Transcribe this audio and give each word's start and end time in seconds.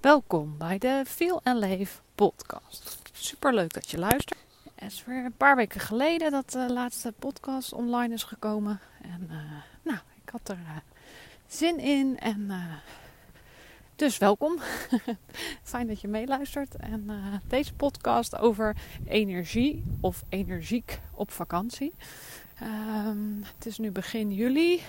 Welkom 0.00 0.54
bij 0.58 0.78
de 0.78 1.02
Feel 1.06 1.40
and 1.44 1.58
Leef 1.58 2.02
podcast. 2.14 2.98
Super 3.12 3.54
leuk 3.54 3.72
dat 3.72 3.90
je 3.90 3.98
luistert. 3.98 4.38
Het 4.74 4.92
is 4.92 5.04
weer 5.04 5.24
een 5.24 5.36
paar 5.36 5.56
weken 5.56 5.80
geleden 5.80 6.30
dat 6.30 6.50
de 6.50 6.72
laatste 6.72 7.12
podcast 7.18 7.72
online 7.72 8.14
is 8.14 8.22
gekomen. 8.22 8.80
En 9.02 9.28
uh, 9.30 9.36
nou, 9.82 9.98
ik 10.24 10.28
had 10.30 10.48
er 10.48 10.58
uh, 10.58 10.76
zin 11.46 11.78
in 11.78 12.18
en 12.18 12.40
uh, 12.40 12.74
dus 13.96 14.18
welkom. 14.18 14.58
Fijn 15.62 15.86
dat 15.86 16.00
je 16.00 16.08
meeluistert. 16.08 16.76
En 16.76 17.10
deze 17.48 17.74
podcast 17.74 18.36
over 18.36 18.76
energie 19.06 19.84
of 20.00 20.24
energiek 20.28 21.00
op 21.14 21.30
vakantie. 21.30 21.94
Um, 22.62 23.44
het 23.56 23.66
is 23.66 23.78
nu 23.78 23.90
begin 23.90 24.32
juli. 24.32 24.82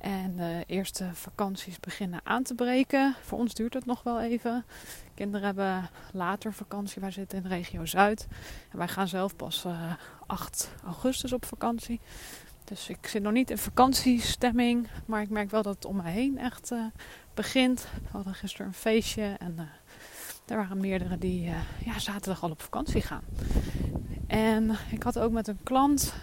En 0.00 0.36
de 0.36 0.64
eerste 0.66 1.10
vakanties 1.12 1.80
beginnen 1.80 2.20
aan 2.24 2.42
te 2.42 2.54
breken. 2.54 3.14
Voor 3.22 3.38
ons 3.38 3.54
duurt 3.54 3.74
het 3.74 3.86
nog 3.86 4.02
wel 4.02 4.20
even. 4.20 4.64
Kinderen 5.14 5.46
hebben 5.46 5.90
later 6.12 6.52
vakantie. 6.52 7.00
Wij 7.00 7.10
zitten 7.10 7.38
in 7.38 7.42
de 7.42 7.48
regio 7.48 7.84
Zuid. 7.84 8.26
En 8.70 8.78
wij 8.78 8.88
gaan 8.88 9.08
zelf 9.08 9.36
pas 9.36 9.64
uh, 9.64 9.92
8 10.26 10.70
augustus 10.84 11.32
op 11.32 11.44
vakantie. 11.44 12.00
Dus 12.64 12.88
ik 12.88 13.06
zit 13.06 13.22
nog 13.22 13.32
niet 13.32 13.50
in 13.50 13.58
vakantiestemming. 13.58 14.88
Maar 15.06 15.22
ik 15.22 15.30
merk 15.30 15.50
wel 15.50 15.62
dat 15.62 15.74
het 15.74 15.84
om 15.84 15.96
me 15.96 16.08
heen 16.08 16.38
echt 16.38 16.70
uh, 16.72 16.84
begint. 17.34 17.86
We 18.02 18.08
hadden 18.10 18.34
gisteren 18.34 18.66
een 18.66 18.74
feestje. 18.74 19.36
En 19.38 19.54
uh, 19.58 19.64
er 20.46 20.56
waren 20.56 20.80
meerdere 20.80 21.18
die 21.18 21.42
ja, 21.84 21.98
zaterdag 21.98 22.42
al 22.42 22.50
op 22.50 22.62
vakantie 22.62 23.02
gaan. 23.02 23.24
En 24.26 24.76
ik 24.90 25.02
had 25.02 25.18
ook 25.18 25.32
met 25.32 25.48
een 25.48 25.62
klant 25.62 26.14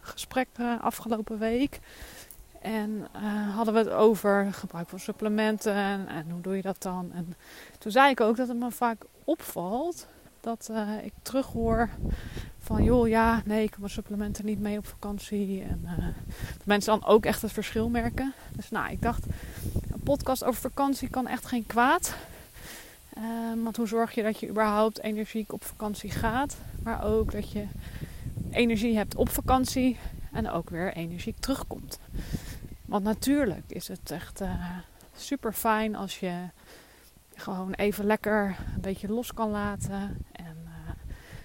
gesprek 0.00 0.48
afgelopen 0.80 1.38
week. 1.38 1.80
En 2.64 3.06
uh, 3.16 3.54
hadden 3.54 3.74
we 3.74 3.80
het 3.80 3.90
over 3.90 4.52
gebruik 4.52 4.88
van 4.88 4.98
supplementen 4.98 5.74
en, 6.08 6.30
hoe 6.30 6.40
doe 6.40 6.56
je 6.56 6.62
dat 6.62 6.82
dan? 6.82 7.12
En 7.12 7.34
toen 7.78 7.92
zei 7.92 8.10
ik 8.10 8.20
ook 8.20 8.36
dat 8.36 8.48
het 8.48 8.58
me 8.58 8.70
vaak 8.70 9.04
opvalt 9.24 10.06
dat 10.40 10.68
uh, 10.70 11.04
ik 11.04 11.12
terughoor 11.22 11.88
van 12.58 12.84
joh 12.84 13.08
ja, 13.08 13.42
nee, 13.44 13.62
ik 13.62 13.70
heb 13.70 13.78
mijn 13.78 13.90
supplementen 13.90 14.44
niet 14.44 14.60
mee 14.60 14.78
op 14.78 14.86
vakantie. 14.86 15.62
En 15.62 15.80
uh, 15.84 16.06
dat 16.56 16.66
mensen 16.66 16.98
dan 16.98 17.08
ook 17.08 17.24
echt 17.24 17.42
het 17.42 17.52
verschil 17.52 17.88
merken. 17.88 18.32
Dus 18.56 18.70
nou, 18.70 18.90
ik 18.90 19.02
dacht, 19.02 19.26
een 19.92 20.00
podcast 20.04 20.44
over 20.44 20.60
vakantie 20.60 21.08
kan 21.08 21.26
echt 21.26 21.46
geen 21.46 21.66
kwaad. 21.66 22.14
want 23.62 23.76
hoe 23.76 23.88
zorg 23.88 24.14
je 24.14 24.22
dat 24.22 24.40
je 24.40 24.48
überhaupt 24.48 25.00
energiek 25.02 25.52
op 25.52 25.64
vakantie 25.64 26.10
gaat, 26.10 26.56
maar 26.82 27.04
ook 27.04 27.32
dat 27.32 27.50
je 27.50 27.66
energie 28.50 28.96
hebt 28.96 29.14
op 29.14 29.28
vakantie 29.28 29.98
en 30.32 30.50
ook 30.50 30.70
weer 30.70 30.92
energiek 30.92 31.36
terugkomt. 31.40 31.98
Want 32.84 33.04
natuurlijk 33.04 33.64
is 33.66 33.88
het 33.88 34.10
echt 34.10 34.40
uh, 34.40 34.76
super 35.16 35.52
fijn 35.52 35.96
als 35.96 36.20
je 36.20 36.48
gewoon 37.34 37.72
even 37.72 38.04
lekker 38.04 38.56
een 38.74 38.80
beetje 38.80 39.12
los 39.12 39.32
kan 39.34 39.50
laten. 39.50 40.26
En 40.32 40.56
uh, 40.64 40.90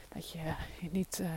dat 0.10 0.32
je 0.32 0.54
niet, 0.92 1.20
uh, 1.22 1.30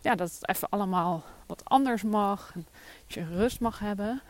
ja, 0.00 0.14
dat 0.14 0.32
het 0.32 0.48
even 0.48 0.68
allemaal 0.68 1.24
wat 1.46 1.64
anders 1.64 2.02
mag. 2.02 2.50
En 2.54 2.66
dat 3.06 3.14
je 3.14 3.24
rust 3.24 3.60
mag 3.60 3.78
hebben. 3.78 4.22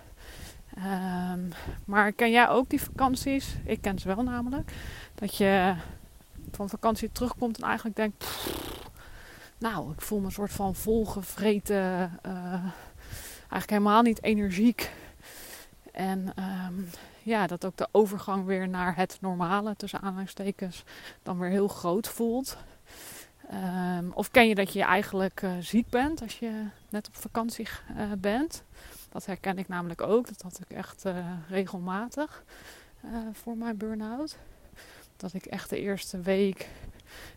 Um, 0.78 1.52
maar 1.84 2.12
ken 2.12 2.30
jij 2.30 2.48
ook 2.48 2.68
die 2.68 2.82
vakanties? 2.82 3.56
Ik 3.64 3.80
ken 3.80 3.98
ze 3.98 4.14
wel 4.14 4.22
namelijk. 4.22 4.72
Dat 5.14 5.36
je 5.36 5.74
van 6.50 6.68
vakantie 6.68 7.12
terugkomt 7.12 7.58
en 7.58 7.66
eigenlijk 7.66 7.96
denkt: 7.96 8.26
Nou, 9.58 9.92
ik 9.92 10.00
voel 10.00 10.18
me 10.18 10.26
een 10.26 10.32
soort 10.32 10.52
van 10.52 10.74
volgevreten 10.74 12.18
eigenlijk 13.54 13.70
helemaal 13.70 14.02
niet 14.02 14.22
energiek. 14.22 14.90
En 15.92 16.32
um, 16.38 16.88
ja, 17.22 17.46
dat 17.46 17.64
ook 17.64 17.76
de 17.76 17.88
overgang 17.90 18.44
weer 18.44 18.68
naar 18.68 18.96
het 18.96 19.18
normale, 19.20 19.76
tussen 19.76 20.00
aanhalingstekens, 20.00 20.84
dan 21.22 21.38
weer 21.38 21.50
heel 21.50 21.68
groot 21.68 22.08
voelt. 22.08 22.56
Um, 23.98 24.12
of 24.12 24.30
ken 24.30 24.48
je 24.48 24.54
dat 24.54 24.72
je 24.72 24.82
eigenlijk 24.82 25.42
uh, 25.42 25.52
ziek 25.60 25.88
bent 25.88 26.22
als 26.22 26.38
je 26.38 26.66
net 26.88 27.06
op 27.06 27.16
vakantie 27.16 27.68
uh, 27.96 28.12
bent? 28.18 28.62
Dat 29.08 29.26
herken 29.26 29.58
ik 29.58 29.68
namelijk 29.68 30.00
ook. 30.00 30.28
Dat 30.28 30.42
had 30.42 30.60
ik 30.60 30.76
echt 30.76 31.06
uh, 31.06 31.16
regelmatig 31.48 32.44
voor 33.32 33.56
mijn 33.56 33.76
burn-out. 33.76 34.36
Dat 35.16 35.34
ik 35.34 35.46
echt 35.46 35.70
de 35.70 35.80
eerste 35.80 36.20
week 36.20 36.68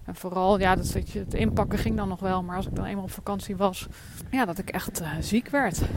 en 0.05 0.16
vooral, 0.16 0.59
ja, 0.59 0.75
dat 0.75 1.11
je, 1.11 1.19
het 1.19 1.33
inpakken 1.33 1.79
ging 1.79 1.95
dan 1.95 2.07
nog 2.07 2.19
wel. 2.19 2.44
Maar 2.44 2.55
als 2.55 2.67
ik 2.67 2.75
dan 2.75 2.85
eenmaal 2.85 3.03
op 3.03 3.11
vakantie 3.11 3.55
was, 3.55 3.88
ja, 4.31 4.45
dat 4.45 4.57
ik 4.57 4.69
echt 4.69 5.01
uh, 5.01 5.11
ziek 5.19 5.50
werd. 5.50 5.81
Uh, 5.81 5.88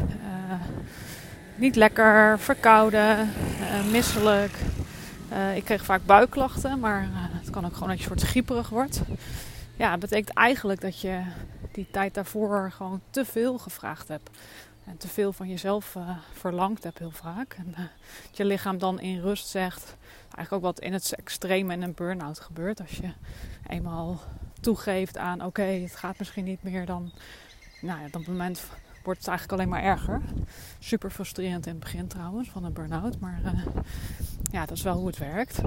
niet 1.57 1.77
lekker, 1.77 2.39
verkouden, 2.39 3.19
uh, 3.19 3.91
misselijk. 3.91 4.53
ik 5.55 5.65
kreeg 5.65 5.85
vaak 5.85 6.01
buikklachten, 6.07 6.79
maar 6.79 7.09
het 7.13 7.51
kan 7.51 7.65
ook 7.65 7.73
gewoon 7.73 7.89
dat 7.89 7.99
je 7.99 8.05
soort 8.05 8.23
grieperig 8.23 8.69
wordt. 8.69 9.01
Ja, 9.77 9.91
dat 9.91 10.01
betekent 10.01 10.37
eigenlijk 10.37 10.81
dat 10.81 11.01
je 11.01 11.21
die 11.73 11.87
tijd 11.91 12.15
daarvoor 12.15 12.73
gewoon 12.73 13.01
te 13.11 13.25
veel 13.25 13.59
gevraagd 13.59 14.09
hebt. 14.09 14.31
Te 14.99 15.09
veel 15.09 15.33
van 15.33 15.49
jezelf 15.49 15.97
verlangd 16.33 16.85
hebt 16.85 16.99
heel 16.99 17.11
vaak. 17.11 17.55
En 17.55 17.75
dat 17.77 18.37
je 18.37 18.45
lichaam 18.45 18.79
dan 18.79 19.01
in 19.01 19.21
rust 19.21 19.49
zegt 19.49 19.97
eigenlijk 20.35 20.53
ook 20.53 20.63
wat 20.63 20.81
in 20.81 20.93
het 20.93 21.15
extreme 21.15 21.73
in 21.73 21.83
een 21.83 21.95
burn-out 21.95 22.41
gebeurt. 22.41 22.81
Als 22.81 22.91
je 22.91 23.13
eenmaal 23.67 24.21
toegeeft 24.61 25.17
aan 25.17 25.45
oké, 25.45 25.63
het 25.63 25.97
gaat 25.97 26.19
misschien 26.19 26.45
niet 26.45 26.63
meer, 26.63 26.87
dan 26.87 27.13
nou 27.81 28.01
ja, 28.01 28.07
op 28.07 28.13
dat 28.13 28.27
moment 28.27 28.65
wordt 29.03 29.19
het 29.19 29.29
eigenlijk 29.29 29.59
alleen 29.59 29.73
maar 29.73 29.83
erger. 29.83 30.21
Super 30.79 31.11
frustrerend 31.11 31.67
in 31.67 31.73
het 31.73 31.81
begin 31.81 32.07
trouwens 32.07 32.51
van 32.51 32.65
een 32.65 32.73
burn-out, 32.73 33.21
maar 33.21 33.41
uh, 33.45 33.67
ja, 34.53 34.67
dat 34.67 34.77
is 34.77 34.83
wel 34.83 34.97
hoe 34.97 35.07
het 35.07 35.19
werkt. 35.19 35.61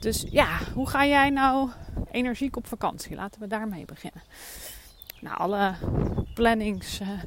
Dus 0.00 0.24
ja, 0.30 0.58
hoe 0.74 0.88
ga 0.88 1.06
jij 1.06 1.30
nou 1.30 1.70
energiek 2.10 2.56
op 2.56 2.66
vakantie? 2.66 3.16
Laten 3.16 3.40
we 3.40 3.46
daarmee 3.46 3.84
beginnen. 3.84 4.22
Nou, 5.20 5.36
alle 5.36 5.74
plannings, 6.34 7.00
uh, 7.00 7.08
uh, 7.08 7.22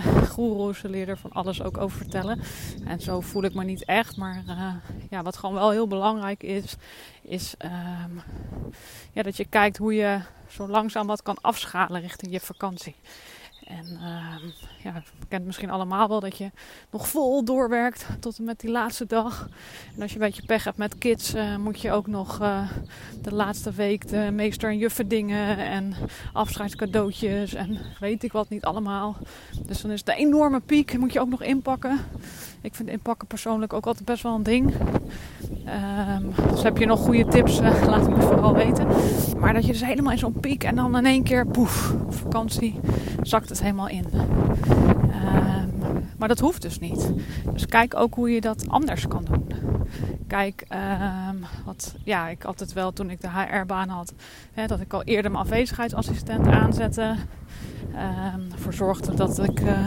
goeroes 0.32 0.82
leren 0.82 1.08
er 1.08 1.18
van 1.18 1.32
alles 1.32 1.62
ook 1.62 1.78
over 1.78 1.96
vertellen. 1.96 2.40
En 2.84 3.00
zo 3.00 3.20
voel 3.20 3.42
ik 3.42 3.54
me 3.54 3.64
niet 3.64 3.84
echt. 3.84 4.16
Maar 4.16 4.42
uh, 4.48 4.74
ja, 5.10 5.22
wat 5.22 5.36
gewoon 5.36 5.54
wel 5.54 5.70
heel 5.70 5.86
belangrijk 5.86 6.42
is, 6.42 6.76
is 7.22 7.54
um, 7.64 8.22
ja, 9.12 9.22
dat 9.22 9.36
je 9.36 9.44
kijkt 9.44 9.76
hoe 9.76 9.94
je 9.94 10.20
zo 10.48 10.68
langzaam 10.68 11.06
wat 11.06 11.22
kan 11.22 11.36
afschalen 11.40 12.00
richting 12.00 12.32
je 12.32 12.40
vakantie. 12.40 12.94
En 13.78 13.98
uh, 14.02 14.52
ja, 15.28 15.40
misschien 15.44 15.70
allemaal 15.70 16.08
wel 16.08 16.20
dat 16.20 16.38
je 16.38 16.50
nog 16.90 17.08
vol 17.08 17.44
doorwerkt 17.44 18.06
tot 18.20 18.38
en 18.38 18.44
met 18.44 18.60
die 18.60 18.70
laatste 18.70 19.06
dag. 19.06 19.48
En 19.96 20.02
als 20.02 20.12
je 20.12 20.16
een 20.16 20.26
beetje 20.26 20.46
pech 20.46 20.64
hebt 20.64 20.76
met 20.76 20.98
kids, 20.98 21.34
uh, 21.34 21.56
moet 21.56 21.80
je 21.80 21.92
ook 21.92 22.06
nog 22.06 22.40
uh, 22.40 22.70
de 23.22 23.34
laatste 23.34 23.72
week 23.72 24.08
de 24.08 24.30
meester 24.32 24.70
en 24.70 24.78
juffen 24.78 25.08
dingen 25.08 25.58
en 25.58 25.94
afscheidscadeautjes 26.32 27.54
en 27.54 27.78
weet 28.00 28.22
ik 28.22 28.32
wat 28.32 28.48
niet 28.48 28.64
allemaal. 28.64 29.16
Dus 29.66 29.80
dan 29.80 29.90
is 29.90 30.00
het 30.00 30.08
een 30.08 30.14
enorme 30.14 30.60
piek, 30.60 30.98
moet 30.98 31.12
je 31.12 31.20
ook 31.20 31.30
nog 31.30 31.42
inpakken. 31.42 31.98
Ik 32.60 32.74
vind 32.74 32.88
inpakken 32.88 33.28
persoonlijk 33.28 33.72
ook 33.72 33.86
altijd 33.86 34.04
best 34.04 34.22
wel 34.22 34.34
een 34.34 34.42
ding. 34.42 34.74
Um, 35.66 36.50
dus 36.50 36.62
heb 36.62 36.78
je 36.78 36.86
nog 36.86 37.00
goede 37.00 37.26
tips, 37.26 37.60
uh, 37.60 37.82
laat 37.88 38.06
het 38.06 38.16
me 38.16 38.22
vooral 38.22 38.54
weten. 38.54 38.86
Maar 39.38 39.52
dat 39.52 39.66
je 39.66 39.72
dus 39.72 39.84
helemaal 39.84 40.12
in 40.12 40.18
zo'n 40.18 40.40
piek 40.40 40.64
en 40.64 40.74
dan 40.74 40.96
in 40.96 41.06
één 41.06 41.22
keer, 41.22 41.46
poef, 41.46 41.94
vakantie, 42.08 42.80
zakt 43.22 43.48
het 43.48 43.62
helemaal 43.62 43.88
in. 43.88 44.06
Um, 44.14 46.08
maar 46.18 46.28
dat 46.28 46.40
hoeft 46.40 46.62
dus 46.62 46.78
niet. 46.78 47.12
Dus 47.52 47.66
kijk 47.66 47.96
ook 47.96 48.14
hoe 48.14 48.30
je 48.30 48.40
dat 48.40 48.68
anders 48.68 49.08
kan 49.08 49.24
doen. 49.24 49.46
Kijk, 50.26 50.66
um, 51.30 51.44
wat, 51.64 51.94
ja, 52.04 52.28
ik 52.28 52.42
het 52.56 52.72
wel 52.72 52.92
toen 52.92 53.10
ik 53.10 53.20
de 53.20 53.28
HR-baan 53.30 53.88
had, 53.88 54.14
hè, 54.52 54.66
dat 54.66 54.80
ik 54.80 54.92
al 54.92 55.02
eerder 55.02 55.30
mijn 55.30 55.44
afwezigheidsassistent 55.44 56.46
aanzette. 56.46 57.14
Ervoor 58.52 58.74
zorgde 58.74 59.14
dat 59.14 59.42
ik 59.42 59.60
uh, 59.60 59.86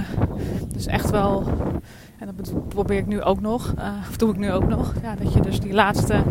dus 0.68 0.86
echt 0.86 1.10
wel 1.10 1.44
en 2.20 2.34
dat 2.36 2.68
probeer 2.68 2.98
ik 2.98 3.08
nu 3.08 3.22
ook 3.22 3.42
nog, 3.42 3.74
uh, 3.78 3.88
of 4.10 4.18
doe 4.18 4.32
ik 4.32 4.38
nu 4.38 4.52
ook 4.52 4.68
nog. 4.68 4.94
Ja, 5.02 5.16
dat 5.16 5.34
je 5.34 5.40
dus 5.40 5.60
die 5.60 5.74
laatste 5.74 6.24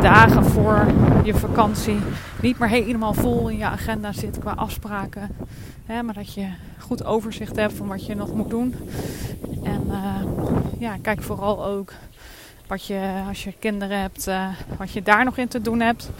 dagen 0.00 0.44
voor 0.44 0.86
je 1.24 1.34
vakantie 1.34 1.96
niet 2.42 2.58
meer 2.58 2.68
helemaal 2.68 3.14
vol 3.14 3.48
in 3.48 3.56
je 3.56 3.64
agenda 3.64 4.12
zit 4.12 4.38
qua 4.38 4.52
afspraken. 4.52 5.28
Hè, 5.86 6.02
maar 6.02 6.14
dat 6.14 6.34
je 6.34 6.46
goed 6.78 7.04
overzicht 7.04 7.56
hebt 7.56 7.72
van 7.72 7.86
wat 7.86 8.06
je 8.06 8.14
nog 8.14 8.34
moet 8.34 8.50
doen. 8.50 8.74
En 9.62 9.82
uh, 9.88 9.98
ja, 10.78 10.96
kijk 11.02 11.22
vooral 11.22 11.64
ook 11.64 11.92
wat 12.66 12.86
je, 12.86 13.22
als 13.28 13.44
je 13.44 13.52
kinderen 13.58 14.00
hebt, 14.00 14.28
uh, 14.28 14.48
wat 14.78 14.92
je 14.92 15.02
daar 15.02 15.24
nog 15.24 15.36
in 15.36 15.48
te 15.48 15.60
doen 15.60 15.80
hebt. 15.80 16.10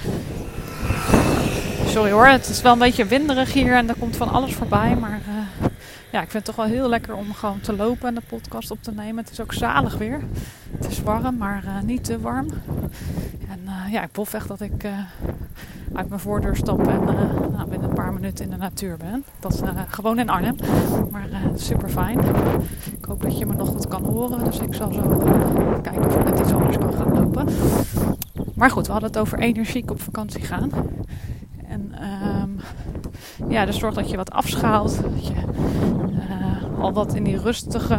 Sorry 1.86 2.10
hoor, 2.10 2.26
het 2.26 2.48
is 2.48 2.62
wel 2.62 2.72
een 2.72 2.78
beetje 2.78 3.04
winderig 3.04 3.52
hier 3.52 3.74
en 3.74 3.88
er 3.88 3.94
komt 3.98 4.16
van 4.16 4.28
alles 4.28 4.54
voorbij. 4.54 4.96
Maar 4.96 5.20
ja, 6.14 6.22
ik 6.22 6.30
vind 6.30 6.46
het 6.46 6.56
toch 6.56 6.66
wel 6.66 6.74
heel 6.74 6.88
lekker 6.88 7.14
om 7.14 7.32
gewoon 7.32 7.60
te 7.60 7.76
lopen 7.76 8.08
en 8.08 8.14
de 8.14 8.20
podcast 8.28 8.70
op 8.70 8.82
te 8.82 8.92
nemen. 8.92 9.24
Het 9.24 9.32
is 9.32 9.40
ook 9.40 9.52
zalig 9.52 9.96
weer. 9.96 10.20
Het 10.76 10.90
is 10.90 11.02
warm, 11.02 11.36
maar 11.36 11.64
uh, 11.64 11.80
niet 11.82 12.04
te 12.04 12.20
warm. 12.20 12.48
En 13.48 13.60
uh, 13.64 13.92
ja, 13.92 14.02
ik 14.02 14.12
bof 14.12 14.34
echt 14.34 14.48
dat 14.48 14.60
ik 14.60 14.84
uh, 14.84 14.98
uit 15.92 16.08
mijn 16.08 16.20
voordeur 16.20 16.56
stap 16.56 16.88
en 16.88 17.04
nou, 17.52 17.68
binnen 17.68 17.88
een 17.88 17.94
paar 17.94 18.12
minuten 18.12 18.44
in 18.44 18.50
de 18.50 18.56
natuur 18.56 18.96
ben. 18.96 19.24
Dat 19.40 19.52
is 19.52 19.60
gewoon 19.88 20.18
in 20.18 20.28
Arnhem, 20.28 20.56
maar 21.10 21.28
super 21.54 21.88
fijn. 21.88 22.18
Ik 22.98 23.04
hoop 23.04 23.22
dat 23.22 23.38
je 23.38 23.46
me 23.46 23.54
nog 23.54 23.68
goed 23.68 23.88
kan 23.88 24.04
horen, 24.04 24.44
dus 24.44 24.58
ik 24.58 24.74
zal 24.74 24.92
zo 24.92 25.02
kijken 25.82 26.06
of 26.06 26.14
ik 26.14 26.24
met 26.24 26.38
iets 26.38 26.52
anders 26.52 26.78
kan 26.78 26.92
gaan 26.92 27.14
lopen. 27.14 27.48
Maar 28.54 28.70
goed, 28.70 28.86
we 28.86 28.92
hadden 28.92 29.10
het 29.10 29.18
over 29.18 29.38
energiek 29.38 29.90
op 29.90 30.00
vakantie 30.00 30.42
gaan. 30.42 30.70
En 31.68 31.92
ehm, 31.92 32.50
ja, 33.50 33.64
dus 33.64 33.78
zorg 33.78 33.94
dat 33.94 34.10
je 34.10 34.16
wat 34.16 34.30
afschaalt. 34.30 35.02
Dat 35.02 35.26
je 35.26 35.34
al 36.84 36.92
wat 36.92 37.14
in 37.14 37.24
die 37.24 37.38
rustige 37.38 37.98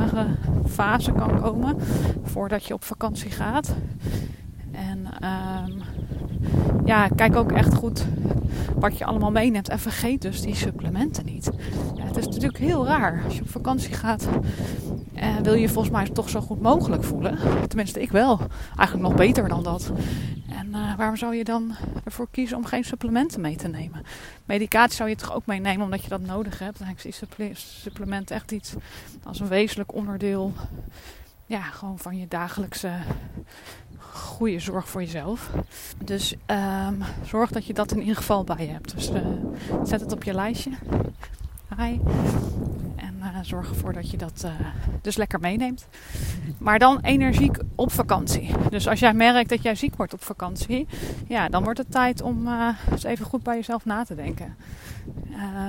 fase 0.67 1.11
kan 1.11 1.41
komen 1.41 1.77
voordat 2.23 2.65
je 2.65 2.73
op 2.73 2.83
vakantie 2.83 3.31
gaat. 3.31 3.75
En 4.71 5.07
um, 5.67 5.81
ja, 6.85 7.07
kijk 7.07 7.35
ook 7.35 7.51
echt 7.51 7.73
goed 7.73 8.05
wat 8.75 8.97
je 8.97 9.05
allemaal 9.05 9.31
meeneemt. 9.31 9.69
En 9.69 9.79
vergeet 9.79 10.21
dus 10.21 10.41
die 10.41 10.55
supplementen 10.55 11.25
niet. 11.25 11.49
Ja, 11.95 12.03
het 12.03 12.17
is 12.17 12.25
natuurlijk 12.25 12.57
heel 12.57 12.85
raar. 12.85 13.21
Als 13.25 13.35
je 13.35 13.41
op 13.41 13.49
vakantie 13.49 13.93
gaat, 13.93 14.27
eh, 15.13 15.35
wil 15.43 15.53
je 15.53 15.69
volgens 15.69 15.93
mij 15.93 16.09
toch 16.09 16.29
zo 16.29 16.41
goed 16.41 16.61
mogelijk 16.61 17.03
voelen. 17.03 17.37
Tenminste, 17.67 18.01
ik 18.01 18.11
wel. 18.11 18.39
Eigenlijk 18.77 19.07
nog 19.07 19.17
beter 19.17 19.47
dan 19.47 19.63
dat. 19.63 19.91
Waarom 20.97 21.15
zou 21.15 21.35
je 21.35 21.43
dan 21.43 21.75
ervoor 22.03 22.27
kiezen 22.31 22.57
om 22.57 22.65
geen 22.65 22.83
supplementen 22.83 23.41
mee 23.41 23.55
te 23.55 23.67
nemen? 23.67 24.03
Medicatie 24.45 24.95
zou 24.95 25.09
je 25.09 25.15
toch 25.15 25.33
ook 25.33 25.45
meenemen 25.45 25.83
omdat 25.83 26.03
je 26.03 26.09
dat 26.09 26.21
nodig 26.21 26.59
hebt. 26.59 26.79
Dan 26.79 26.95
is 27.03 27.21
supplement 27.53 28.31
echt 28.31 28.51
iets 28.51 28.73
als 29.23 29.39
een 29.39 29.47
wezenlijk 29.47 29.93
onderdeel 29.93 30.53
ja, 31.45 31.61
gewoon 31.61 31.99
van 31.99 32.17
je 32.17 32.27
dagelijkse 32.27 32.91
goede 33.99 34.59
zorg 34.59 34.89
voor 34.89 35.01
jezelf. 35.01 35.51
Dus 36.03 36.35
um, 36.47 37.03
zorg 37.25 37.51
dat 37.51 37.65
je 37.65 37.73
dat 37.73 37.91
in 37.91 37.99
ieder 37.99 38.15
geval 38.15 38.43
bij 38.43 38.65
je 38.65 38.71
hebt. 38.71 38.95
Dus 38.95 39.09
uh, 39.09 39.17
zet 39.83 40.01
het 40.01 40.11
op 40.11 40.23
je 40.23 40.33
lijstje. 40.33 40.71
En 42.95 43.15
uh, 43.19 43.27
zorg 43.41 43.69
ervoor 43.69 43.93
dat 43.93 44.11
je 44.11 44.17
dat 44.17 44.41
uh, 44.45 44.51
dus 45.01 45.15
lekker 45.17 45.39
meeneemt. 45.39 45.87
Maar 46.57 46.79
dan 46.79 46.99
energiek 46.99 47.57
op 47.75 47.91
vakantie. 47.91 48.51
Dus 48.69 48.87
als 48.87 48.99
jij 48.99 49.13
merkt 49.13 49.49
dat 49.49 49.61
jij 49.61 49.75
ziek 49.75 49.95
wordt 49.95 50.13
op 50.13 50.23
vakantie, 50.23 50.87
ja, 51.27 51.49
dan 51.49 51.63
wordt 51.63 51.79
het 51.79 51.91
tijd 51.91 52.21
om 52.21 52.47
eens 52.91 53.03
even 53.03 53.25
goed 53.25 53.43
bij 53.43 53.55
jezelf 53.55 53.85
na 53.85 54.03
te 54.03 54.15
denken. 54.15 54.55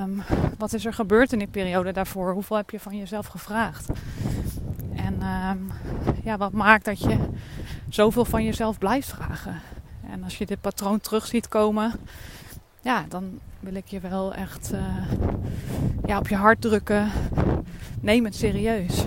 Um, 0.02 0.22
wat 0.58 0.72
is 0.72 0.84
er 0.84 0.94
gebeurd 0.94 1.32
in 1.32 1.38
die 1.38 1.48
periode 1.48 1.92
daarvoor? 1.92 2.32
Hoeveel 2.32 2.56
heb 2.56 2.70
je 2.70 2.80
van 2.80 2.96
jezelf 2.96 3.26
gevraagd? 3.26 3.88
En 4.94 5.22
um, 5.22 5.70
ja, 6.22 6.36
wat 6.36 6.52
maakt 6.52 6.84
dat 6.84 7.00
je 7.00 7.18
zoveel 7.88 8.24
van 8.24 8.44
jezelf 8.44 8.78
blijft 8.78 9.08
vragen? 9.08 9.60
En 10.10 10.24
als 10.24 10.38
je 10.38 10.46
dit 10.46 10.60
patroon 10.60 11.00
terug 11.00 11.26
ziet 11.26 11.48
komen, 11.48 11.92
ja, 12.86 13.04
dan 13.08 13.38
wil 13.60 13.74
ik 13.74 13.86
je 13.86 14.00
wel 14.00 14.34
echt 14.34 14.72
uh, 14.72 14.80
ja, 16.04 16.18
op 16.18 16.28
je 16.28 16.36
hart 16.36 16.60
drukken. 16.60 17.10
Neem 18.00 18.24
het 18.24 18.34
serieus. 18.34 19.04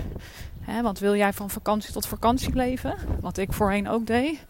Want 0.82 0.98
wil 0.98 1.16
jij 1.16 1.32
van 1.32 1.50
vakantie 1.50 1.92
tot 1.92 2.06
vakantie 2.06 2.54
leven, 2.54 2.94
wat 3.20 3.36
ik 3.36 3.52
voorheen 3.52 3.88
ook 3.88 4.06
deed. 4.06 4.44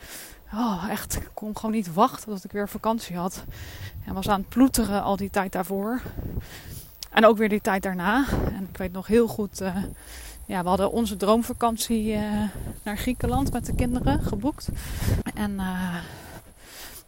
Oh, 0.52 0.86
echt, 0.88 1.16
ik 1.16 1.30
kon 1.34 1.56
gewoon 1.56 1.74
niet 1.74 1.92
wachten 1.92 2.32
tot 2.32 2.44
ik 2.44 2.52
weer 2.52 2.68
vakantie 2.68 3.16
had. 3.16 3.44
En 4.04 4.14
was 4.14 4.28
aan 4.28 4.40
het 4.40 4.48
ploeteren 4.48 5.02
al 5.02 5.16
die 5.16 5.30
tijd 5.30 5.52
daarvoor. 5.52 6.00
En 7.10 7.26
ook 7.26 7.36
weer 7.36 7.48
die 7.48 7.60
tijd 7.60 7.82
daarna. 7.82 8.24
En 8.54 8.68
ik 8.70 8.76
weet 8.76 8.92
nog 8.92 9.06
heel 9.06 9.26
goed. 9.26 9.60
Uh, 9.60 9.76
ja, 10.46 10.62
we 10.62 10.68
hadden 10.68 10.92
onze 10.92 11.16
droomvakantie 11.16 12.12
uh, 12.12 12.42
naar 12.82 12.96
Griekenland 12.96 13.52
met 13.52 13.66
de 13.66 13.74
kinderen 13.74 14.22
geboekt. 14.22 14.68
En 15.34 15.60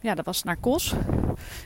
ja, 0.03 0.15
dat 0.15 0.25
was 0.25 0.43
naar 0.43 0.57
Kos. 0.57 0.93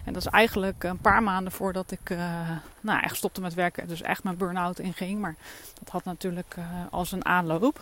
En 0.04 0.14
dat 0.14 0.26
is 0.26 0.32
eigenlijk 0.32 0.84
een 0.84 0.98
paar 0.98 1.24
maanden 1.24 1.52
voordat 1.52 1.92
ik 1.92 2.10
uh, 2.10 2.50
nou, 2.82 3.02
echt 3.02 3.16
stopte 3.16 3.42
met 3.42 3.54
werken. 3.54 3.88
Dus 3.88 4.02
echt 4.02 4.24
mijn 4.24 4.38
burn-out 4.38 4.80
inging. 4.80 5.20
Maar 5.20 5.36
dat 5.80 5.90
had 5.90 6.04
natuurlijk 6.04 6.56
als 6.90 7.12
een 7.12 7.26
aanloop. 7.26 7.82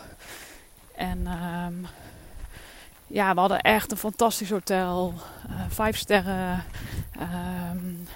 En 0.94 1.26
ehm, 1.26 1.74
ja, 3.06 3.34
we 3.34 3.40
hadden 3.40 3.60
echt 3.60 3.90
een 3.90 3.96
fantastisch 3.96 4.50
hotel. 4.50 5.14
vijf 5.68 5.96
sterren. 5.96 6.64
Um, 7.74 8.06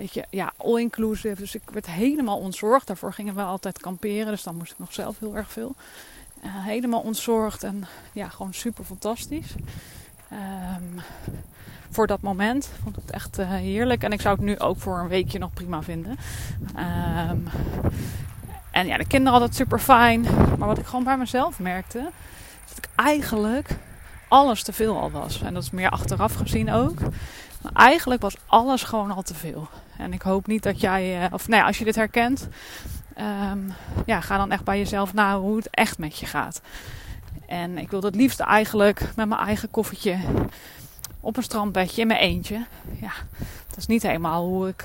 Weet 0.00 0.14
je, 0.14 0.24
ja, 0.30 0.52
all-inclusive. 0.56 1.40
Dus 1.40 1.54
ik 1.54 1.70
werd 1.72 1.86
helemaal 1.86 2.38
ontzorgd. 2.38 2.86
Daarvoor 2.86 3.12
gingen 3.12 3.34
we 3.34 3.42
altijd 3.42 3.80
kamperen. 3.80 4.26
Dus 4.26 4.42
dan 4.42 4.56
moest 4.56 4.72
ik 4.72 4.78
nog 4.78 4.92
zelf 4.92 5.18
heel 5.18 5.36
erg 5.36 5.52
veel. 5.52 5.74
Uh, 6.44 6.64
helemaal 6.64 7.00
ontzorgd 7.00 7.62
en 7.62 7.84
ja, 8.12 8.28
gewoon 8.28 8.54
super 8.54 8.84
fantastisch. 8.84 9.54
Um, 10.32 11.00
voor 11.90 12.06
dat 12.06 12.20
moment 12.20 12.70
vond 12.82 12.96
ik 12.96 13.02
het 13.02 13.14
echt 13.14 13.38
uh, 13.38 13.48
heerlijk. 13.48 14.02
En 14.02 14.12
ik 14.12 14.20
zou 14.20 14.34
het 14.34 14.44
nu 14.44 14.58
ook 14.58 14.78
voor 14.78 14.98
een 14.98 15.08
weekje 15.08 15.38
nog 15.38 15.52
prima 15.52 15.82
vinden. 15.82 16.18
Um, 17.30 17.48
en 18.70 18.86
ja, 18.86 18.96
de 18.96 19.06
kinderen 19.06 19.30
hadden 19.30 19.48
het 19.48 19.56
super 19.56 19.78
fijn. 19.78 20.22
Maar 20.58 20.68
wat 20.68 20.78
ik 20.78 20.86
gewoon 20.86 21.04
bij 21.04 21.16
mezelf 21.16 21.58
merkte, 21.58 21.98
is 22.66 22.74
dat 22.74 22.76
ik 22.76 22.88
eigenlijk 22.94 23.76
alles 24.28 24.62
te 24.62 24.72
veel 24.72 24.98
al 24.98 25.10
was. 25.10 25.42
En 25.42 25.54
dat 25.54 25.62
is 25.62 25.70
meer 25.70 25.90
achteraf 25.90 26.34
gezien 26.34 26.72
ook. 26.72 27.00
Maar 27.62 27.72
eigenlijk 27.72 28.20
was 28.20 28.36
alles 28.46 28.82
gewoon 28.82 29.10
al 29.10 29.22
te 29.22 29.34
veel. 29.34 29.68
En 29.96 30.12
ik 30.12 30.22
hoop 30.22 30.46
niet 30.46 30.62
dat 30.62 30.80
jij, 30.80 31.24
uh, 31.24 31.32
of 31.32 31.48
nou 31.48 31.64
als 31.64 31.78
je 31.78 31.84
dit 31.84 31.94
herkent, 31.94 32.48
um, 33.50 33.72
ja, 34.06 34.20
ga 34.20 34.36
dan 34.36 34.50
echt 34.50 34.64
bij 34.64 34.78
jezelf 34.78 35.14
na 35.14 35.38
hoe 35.38 35.56
het 35.56 35.70
echt 35.70 35.98
met 35.98 36.18
je 36.18 36.26
gaat. 36.26 36.60
En 37.50 37.78
ik 37.78 37.90
wil 37.90 38.02
het 38.02 38.14
liefst 38.14 38.40
eigenlijk 38.40 39.00
met 39.16 39.28
mijn 39.28 39.40
eigen 39.40 39.70
koffertje 39.70 40.18
op 41.20 41.36
een 41.36 41.42
strandbedje 41.42 42.00
in 42.00 42.06
mijn 42.06 42.20
eentje. 42.20 42.66
Ja, 43.00 43.12
dat 43.68 43.76
is 43.76 43.86
niet 43.86 44.02
helemaal 44.02 44.44
hoe 44.44 44.68
ik. 44.68 44.84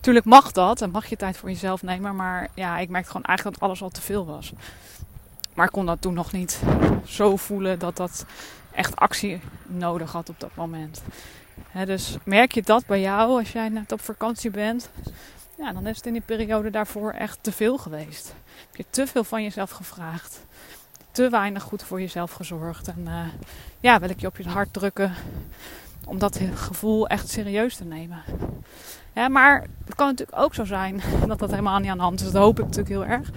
Tuurlijk 0.00 0.24
mag 0.24 0.52
dat 0.52 0.82
en 0.82 0.90
mag 0.90 1.06
je 1.06 1.16
tijd 1.16 1.36
voor 1.36 1.48
jezelf 1.48 1.82
nemen. 1.82 2.16
Maar 2.16 2.48
ja, 2.54 2.78
ik 2.78 2.88
merkte 2.88 3.10
gewoon 3.10 3.26
eigenlijk 3.26 3.58
dat 3.58 3.68
alles 3.68 3.82
al 3.82 3.88
te 3.88 4.00
veel 4.00 4.26
was. 4.26 4.52
Maar 5.54 5.66
ik 5.66 5.72
kon 5.72 5.86
dat 5.86 6.00
toen 6.00 6.14
nog 6.14 6.32
niet 6.32 6.60
zo 7.04 7.36
voelen 7.36 7.78
dat 7.78 7.96
dat 7.96 8.24
echt 8.72 8.96
actie 8.96 9.40
nodig 9.66 10.12
had 10.12 10.28
op 10.28 10.40
dat 10.40 10.54
moment 10.54 11.02
dus 11.72 12.16
merk 12.24 12.52
je 12.52 12.62
dat 12.62 12.86
bij 12.86 13.00
jou 13.00 13.38
als 13.38 13.52
jij 13.52 13.68
net 13.68 13.92
op 13.92 14.00
vakantie 14.00 14.50
bent? 14.50 14.90
Ja, 15.58 15.72
dan 15.72 15.86
is 15.86 15.96
het 15.96 16.06
in 16.06 16.12
die 16.12 16.22
periode 16.22 16.70
daarvoor 16.70 17.12
echt 17.12 17.38
te 17.40 17.52
veel 17.52 17.78
geweest. 17.78 18.34
Heb 18.66 18.76
je 18.76 18.84
te 18.90 19.06
veel 19.06 19.24
van 19.24 19.42
jezelf 19.42 19.70
gevraagd. 19.70 20.40
Te 21.18 21.28
weinig 21.28 21.62
goed 21.62 21.82
voor 21.82 22.00
jezelf 22.00 22.32
gezorgd. 22.32 22.88
En 22.88 23.04
uh, 23.06 23.20
ja, 23.80 24.00
wil 24.00 24.10
ik 24.10 24.20
je 24.20 24.26
op 24.26 24.36
je 24.36 24.48
hart 24.48 24.72
drukken 24.72 25.12
om 26.06 26.18
dat 26.18 26.40
gevoel 26.54 27.08
echt 27.08 27.28
serieus 27.28 27.76
te 27.76 27.84
nemen. 27.84 28.22
Maar 29.30 29.66
het 29.84 29.94
kan 29.94 30.06
natuurlijk 30.06 30.38
ook 30.38 30.54
zo 30.54 30.64
zijn 30.64 31.00
dat 31.26 31.38
dat 31.38 31.50
helemaal 31.50 31.78
niet 31.78 31.90
aan 31.90 31.96
de 31.96 32.02
hand 32.02 32.20
is. 32.20 32.30
Dat 32.30 32.42
hoop 32.42 32.58
ik 32.58 32.64
natuurlijk 32.64 32.88
heel 32.88 33.04
erg. 33.04 33.30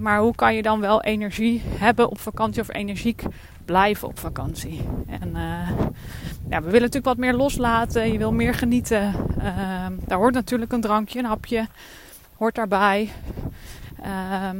maar 0.00 0.18
hoe 0.18 0.34
kan 0.34 0.54
je 0.54 0.62
dan 0.62 0.80
wel 0.80 1.02
energie 1.02 1.62
hebben 1.66 2.10
op 2.10 2.20
vakantie 2.20 2.60
of 2.62 2.74
energiek 2.74 3.22
blijven 3.64 4.08
op 4.08 4.18
vakantie? 4.18 4.88
En 5.06 5.28
uh, 5.28 5.68
ja, 6.48 6.58
we 6.58 6.64
willen 6.64 6.80
natuurlijk 6.80 7.04
wat 7.04 7.16
meer 7.16 7.34
loslaten. 7.34 8.12
Je 8.12 8.18
wil 8.18 8.32
meer 8.32 8.54
genieten. 8.54 9.14
Uh, 9.38 9.86
daar 10.06 10.18
hoort 10.18 10.34
natuurlijk 10.34 10.72
een 10.72 10.80
drankje, 10.80 11.18
een 11.18 11.24
hapje. 11.24 11.66
Hoort 12.36 12.54
daarbij. 12.54 13.10
Ehm, 14.02 14.56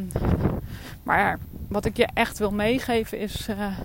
maar 1.02 1.38
wat 1.74 1.84
ik 1.84 1.96
je 1.96 2.08
echt 2.14 2.38
wil 2.38 2.50
meegeven 2.50 3.18
is 3.18 3.48
uh, 3.48 3.78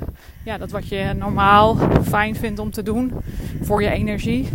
ja, 0.44 0.58
dat 0.58 0.72
wat 0.72 0.88
je 0.88 1.14
normaal 1.18 1.76
fijn 2.04 2.36
vindt 2.36 2.60
om 2.60 2.72
te 2.72 2.84
doen 2.84 3.14
voor 3.62 3.82
je 3.82 3.90
energie. 3.90 4.50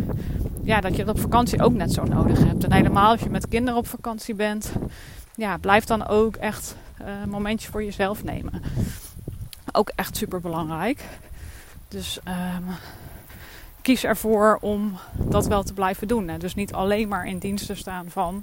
Ja, 0.62 0.80
dat 0.80 0.96
je 0.96 1.04
dat 1.04 1.14
op 1.14 1.20
vakantie 1.20 1.62
ook 1.62 1.72
net 1.72 1.92
zo 1.92 2.04
nodig 2.04 2.44
hebt. 2.44 2.64
En 2.64 2.72
helemaal 2.72 3.10
als 3.10 3.20
je 3.20 3.30
met 3.30 3.48
kinderen 3.48 3.78
op 3.78 3.86
vakantie 3.86 4.34
bent. 4.34 4.72
Ja, 5.34 5.56
blijf 5.56 5.84
dan 5.84 6.06
ook 6.06 6.36
echt 6.36 6.76
uh, 7.00 7.06
momentje 7.28 7.70
voor 7.70 7.84
jezelf 7.84 8.24
nemen. 8.24 8.62
Ook 9.72 9.92
echt 9.94 10.16
super 10.16 10.40
belangrijk. 10.40 11.04
Dus 11.88 12.18
um, 12.28 12.66
kies 13.82 14.04
ervoor 14.04 14.58
om 14.60 14.98
dat 15.12 15.46
wel 15.46 15.62
te 15.62 15.74
blijven 15.74 16.08
doen. 16.08 16.28
Hè. 16.28 16.38
Dus 16.38 16.54
niet 16.54 16.72
alleen 16.72 17.08
maar 17.08 17.26
in 17.26 17.38
dienst 17.38 17.66
te 17.66 17.74
staan 17.74 18.06
van. 18.08 18.42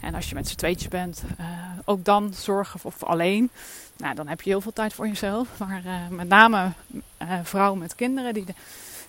En 0.00 0.14
als 0.14 0.28
je 0.28 0.34
met 0.34 0.48
z'n 0.48 0.56
tweetjes 0.56 0.88
bent, 0.88 1.22
uh, 1.40 1.46
ook 1.88 2.04
dan 2.04 2.34
zorgen 2.34 2.80
of 2.82 3.04
alleen. 3.04 3.50
Nou, 3.96 4.14
dan 4.14 4.28
heb 4.28 4.40
je 4.40 4.50
heel 4.50 4.60
veel 4.60 4.72
tijd 4.72 4.92
voor 4.92 5.08
jezelf. 5.08 5.48
Maar 5.58 5.82
uh, 5.86 6.08
met 6.08 6.28
name 6.28 6.72
uh, 7.22 7.32
vrouwen 7.42 7.78
met 7.78 7.94
kinderen, 7.94 8.34
die 8.34 8.44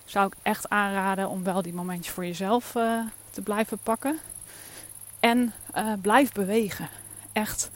zou 0.04 0.26
ik 0.26 0.34
echt 0.42 0.68
aanraden 0.68 1.28
om 1.28 1.44
wel 1.44 1.62
die 1.62 1.74
momentjes 1.74 2.14
voor 2.14 2.24
jezelf 2.24 2.70
te 3.30 3.42
blijven 3.42 3.78
pakken. 3.82 4.18
En 5.20 5.52
blijf 6.00 6.32
bewegen. 6.32 6.88
Echt. 7.32 7.70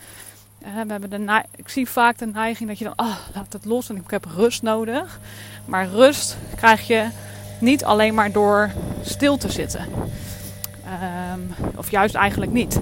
we 0.58 0.84
hebben 0.86 1.10
de 1.10 1.42
ik 1.56 1.68
zie 1.68 1.88
vaak 1.88 2.18
de 2.18 2.26
neiging 2.26 2.68
dat 2.68 2.78
je 2.78 2.84
dan, 2.84 2.92
oh, 2.96 3.16
laat 3.34 3.52
het 3.52 3.64
los 3.64 3.88
en 3.88 3.96
ik 3.96 4.10
heb 4.10 4.24
rust 4.24 4.62
nodig. 4.62 5.20
Maar 5.64 5.88
rust 5.88 6.36
krijg 6.56 6.86
je 6.86 7.08
niet 7.60 7.84
alleen 7.84 8.14
maar 8.14 8.32
door 8.32 8.70
stil 9.02 9.36
te 9.36 9.52
zitten. 9.52 9.86
Um, 11.32 11.54
of 11.76 11.90
juist 11.90 12.14
eigenlijk 12.14 12.52
niet. 12.52 12.80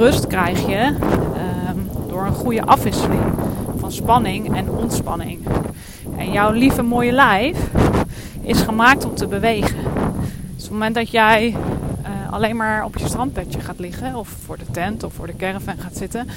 Rust 0.00 0.26
krijg 0.26 0.66
je 0.66 0.86
um, 1.68 1.88
door 2.08 2.26
een 2.26 2.32
goede 2.32 2.64
afwisseling 2.64 3.22
van 3.76 3.92
spanning 3.92 4.56
en 4.56 4.70
ontspanning. 4.70 5.46
En 6.16 6.32
jouw 6.32 6.50
lieve 6.52 6.82
mooie 6.82 7.12
lijf 7.12 7.58
is 8.40 8.60
gemaakt 8.60 9.04
om 9.04 9.14
te 9.14 9.26
bewegen. 9.26 9.76
Dus 10.54 10.54
op 10.54 10.60
het 10.60 10.70
moment 10.70 10.94
dat 10.94 11.10
jij 11.10 11.48
uh, 11.48 12.32
alleen 12.32 12.56
maar 12.56 12.84
op 12.84 12.96
je 12.98 13.06
strandbedje 13.08 13.60
gaat 13.60 13.78
liggen, 13.78 14.14
of 14.14 14.28
voor 14.28 14.58
de 14.58 14.70
tent 14.70 15.02
of 15.02 15.12
voor 15.12 15.26
de 15.26 15.36
caravan 15.36 15.78
gaat 15.78 15.96
zitten, 15.96 16.28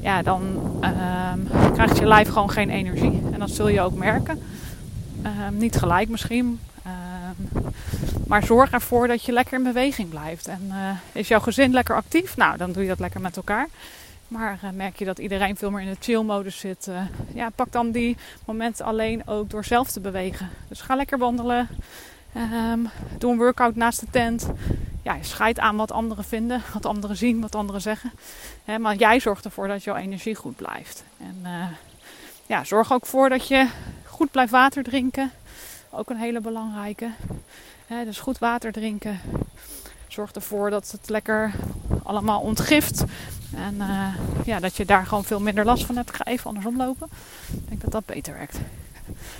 ja, 0.00 0.22
dan 0.22 0.42
um, 0.80 1.72
krijgt 1.72 1.98
je 1.98 2.06
lijf 2.06 2.28
gewoon 2.28 2.50
geen 2.50 2.70
energie. 2.70 3.22
En 3.32 3.38
dat 3.38 3.50
zul 3.50 3.68
je 3.68 3.80
ook 3.80 3.94
merken. 3.94 4.38
niet 5.52 5.76
gelijk 5.76 6.08
misschien, 6.08 6.58
maar 8.26 8.44
zorg 8.44 8.70
ervoor 8.70 9.08
dat 9.08 9.22
je 9.22 9.32
lekker 9.32 9.58
in 9.58 9.64
beweging 9.64 10.08
blijft. 10.08 10.46
En 10.46 10.62
uh, 10.68 10.90
is 11.12 11.28
jouw 11.28 11.40
gezin 11.40 11.72
lekker 11.72 11.94
actief? 11.96 12.36
Nou, 12.36 12.56
dan 12.56 12.72
doe 12.72 12.82
je 12.82 12.88
dat 12.88 12.98
lekker 12.98 13.20
met 13.20 13.36
elkaar. 13.36 13.68
Maar 14.28 14.58
uh, 14.64 14.70
merk 14.70 14.98
je 14.98 15.04
dat 15.04 15.18
iedereen 15.18 15.56
veel 15.56 15.70
meer 15.70 15.80
in 15.80 15.90
de 15.90 15.96
chill-modus 16.00 16.58
zit? 16.58 16.86
Uh, 16.88 17.02
ja, 17.34 17.50
pak 17.54 17.72
dan 17.72 17.90
die 17.90 18.16
momenten 18.44 18.84
alleen 18.84 19.26
ook 19.26 19.50
door 19.50 19.64
zelf 19.64 19.90
te 19.90 20.00
bewegen. 20.00 20.48
Dus 20.68 20.80
ga 20.80 20.94
lekker 20.94 21.18
wandelen. 21.18 21.68
Um, 22.72 22.88
doe 23.18 23.32
een 23.32 23.38
workout 23.38 23.76
naast 23.76 24.00
de 24.00 24.06
tent. 24.10 24.46
Ja, 25.02 25.14
je 25.14 25.24
scheidt 25.24 25.58
aan 25.58 25.76
wat 25.76 25.92
anderen 25.92 26.24
vinden, 26.24 26.62
wat 26.72 26.86
anderen 26.86 27.16
zien, 27.16 27.40
wat 27.40 27.54
anderen 27.54 27.80
zeggen. 27.80 28.12
Maar 28.78 28.96
jij 28.96 29.20
zorgt 29.20 29.44
ervoor 29.44 29.68
dat 29.68 29.84
jouw 29.84 29.96
energie 29.96 30.34
goed 30.34 30.56
blijft. 30.56 31.04
En 31.18 31.46
ja, 32.46 32.64
zorg 32.64 32.92
ook 32.92 33.06
voor 33.06 33.28
dat 33.28 33.48
je 33.48 33.68
goed 34.04 34.30
blijft 34.30 34.52
water 34.52 34.82
drinken. 34.82 35.30
Ook 35.90 36.10
een 36.10 36.16
hele 36.16 36.40
belangrijke. 36.40 37.10
Dus 38.04 38.18
goed 38.20 38.38
water 38.38 38.72
drinken. 38.72 39.20
Zorg 40.08 40.32
ervoor 40.32 40.70
dat 40.70 40.90
het 40.90 41.08
lekker 41.08 41.52
allemaal 42.02 42.40
ontgift. 42.40 43.04
En 43.54 43.74
uh, 43.74 44.14
ja, 44.44 44.60
dat 44.60 44.76
je 44.76 44.84
daar 44.84 45.06
gewoon 45.06 45.24
veel 45.24 45.40
minder 45.40 45.64
last 45.64 45.84
van 45.84 45.96
hebt. 45.96 46.08
Ik 46.08 46.14
ga 46.14 46.24
even 46.24 46.46
andersom 46.46 46.76
lopen. 46.76 47.08
Ik 47.52 47.68
denk 47.68 47.80
dat 47.80 47.92
dat 47.92 48.06
beter 48.06 48.34
werkt. 48.34 48.58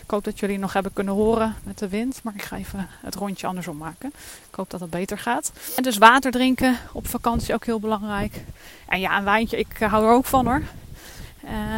Ik 0.02 0.10
hoop 0.10 0.24
dat 0.24 0.38
jullie 0.38 0.58
nog 0.58 0.72
hebben 0.72 0.92
kunnen 0.92 1.14
horen 1.14 1.54
met 1.62 1.78
de 1.78 1.88
wind. 1.88 2.20
Maar 2.22 2.34
ik 2.34 2.42
ga 2.42 2.56
even 2.56 2.88
het 2.90 3.14
rondje 3.14 3.46
andersom 3.46 3.76
maken. 3.76 4.12
Ik 4.50 4.54
hoop 4.54 4.70
dat 4.70 4.80
het 4.80 4.90
beter 4.90 5.18
gaat. 5.18 5.52
En 5.76 5.82
dus 5.82 5.98
water 5.98 6.30
drinken 6.30 6.76
op 6.92 7.06
vakantie 7.06 7.54
ook 7.54 7.64
heel 7.64 7.80
belangrijk. 7.80 8.44
En 8.88 9.00
ja, 9.00 9.18
een 9.18 9.24
wijntje. 9.24 9.58
Ik 9.58 9.76
hou 9.78 10.04
er 10.04 10.12
ook 10.12 10.26
van 10.26 10.46
hoor. 10.46 10.62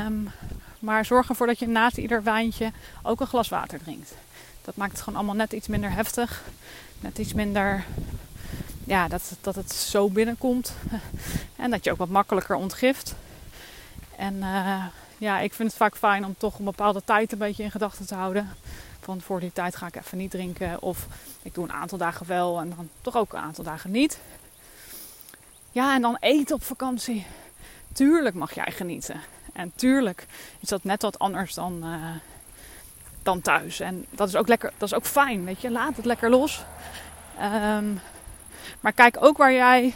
Um, 0.07 0.31
maar 0.79 1.05
zorg 1.05 1.29
ervoor 1.29 1.47
dat 1.47 1.59
je 1.59 1.69
naast 1.69 1.97
ieder 1.99 2.23
wijntje 2.23 2.73
ook 3.03 3.21
een 3.21 3.27
glas 3.27 3.49
water 3.49 3.79
drinkt. 3.79 4.15
Dat 4.65 4.77
maakt 4.77 4.93
het 4.93 5.01
gewoon 5.01 5.19
allemaal 5.19 5.37
net 5.37 5.53
iets 5.53 5.69
minder 5.69 5.93
heftig. 5.93 6.43
Net 7.01 7.19
iets 7.19 7.33
minder 7.33 7.85
ja, 8.85 9.09
dat, 9.09 9.37
dat 9.41 9.55
het 9.55 9.73
zo 9.73 10.09
binnenkomt. 10.09 10.73
En 11.57 11.71
dat 11.71 11.85
je 11.85 11.91
ook 11.91 11.99
wat 11.99 12.09
makkelijker 12.09 12.57
ontgift. 12.57 13.15
En 14.17 14.35
uh, 14.35 14.85
ja, 15.19 15.41
ik 15.41 15.55
vind 15.55 15.69
het 15.69 15.77
vaak 15.77 15.97
fijn 15.97 16.25
om 16.25 16.35
toch 16.39 16.59
een 16.59 16.65
bepaalde 16.65 17.03
tijd 17.05 17.33
een 17.33 17.39
beetje 17.39 17.63
in 17.63 17.71
gedachten 17.71 18.07
te 18.07 18.15
houden. 18.15 18.51
Van 19.01 19.21
voor 19.21 19.41
die 19.41 19.53
tijd 19.53 19.77
ga 19.77 19.87
ik 19.87 19.97
even 19.97 20.19
niet 20.19 20.31
drinken. 20.31 20.83
Of 20.83 21.07
ik 21.43 21.55
doe 21.55 21.65
een 21.65 21.73
aantal 21.73 21.99
dagen 21.99 22.27
wel 22.27 22.61
en 22.61 22.73
dan 22.77 22.89
toch 23.01 23.17
ook 23.17 23.33
een 23.33 23.41
aantal 23.41 23.65
dagen 23.65 23.91
niet. 23.91 24.19
Ja, 25.71 25.95
en 25.95 26.03
dan 26.03 26.17
eten 26.21 26.55
op 26.55 26.63
vakantie. 26.63 27.27
Tuurlijk 27.93 28.35
mag 28.35 28.55
jij 28.55 28.73
genieten. 28.73 29.21
En 29.53 29.73
tuurlijk 29.75 30.27
is 30.61 30.69
dat 30.69 30.85
net 30.85 31.03
wat 31.03 31.19
anders 31.19 31.55
dan, 31.55 31.81
uh, 31.85 32.07
dan 33.25 33.41
thuis. 33.41 33.81
En 33.81 34.07
dat 34.11 34.29
is 34.29 34.37
ook 34.37 34.49
lekker, 34.49 34.73
dat 34.77 34.89
is 34.89 34.95
ook 34.95 35.05
fijn, 35.05 35.45
weet 35.45 35.61
je. 35.61 35.71
Laat 35.71 35.97
het 35.97 36.05
lekker 36.05 36.31
los. 36.31 36.65
Um, 37.77 38.01
maar 38.81 38.93
kijk 38.93 39.17
ook 39.21 39.37
waar 39.37 39.53
jij 39.53 39.95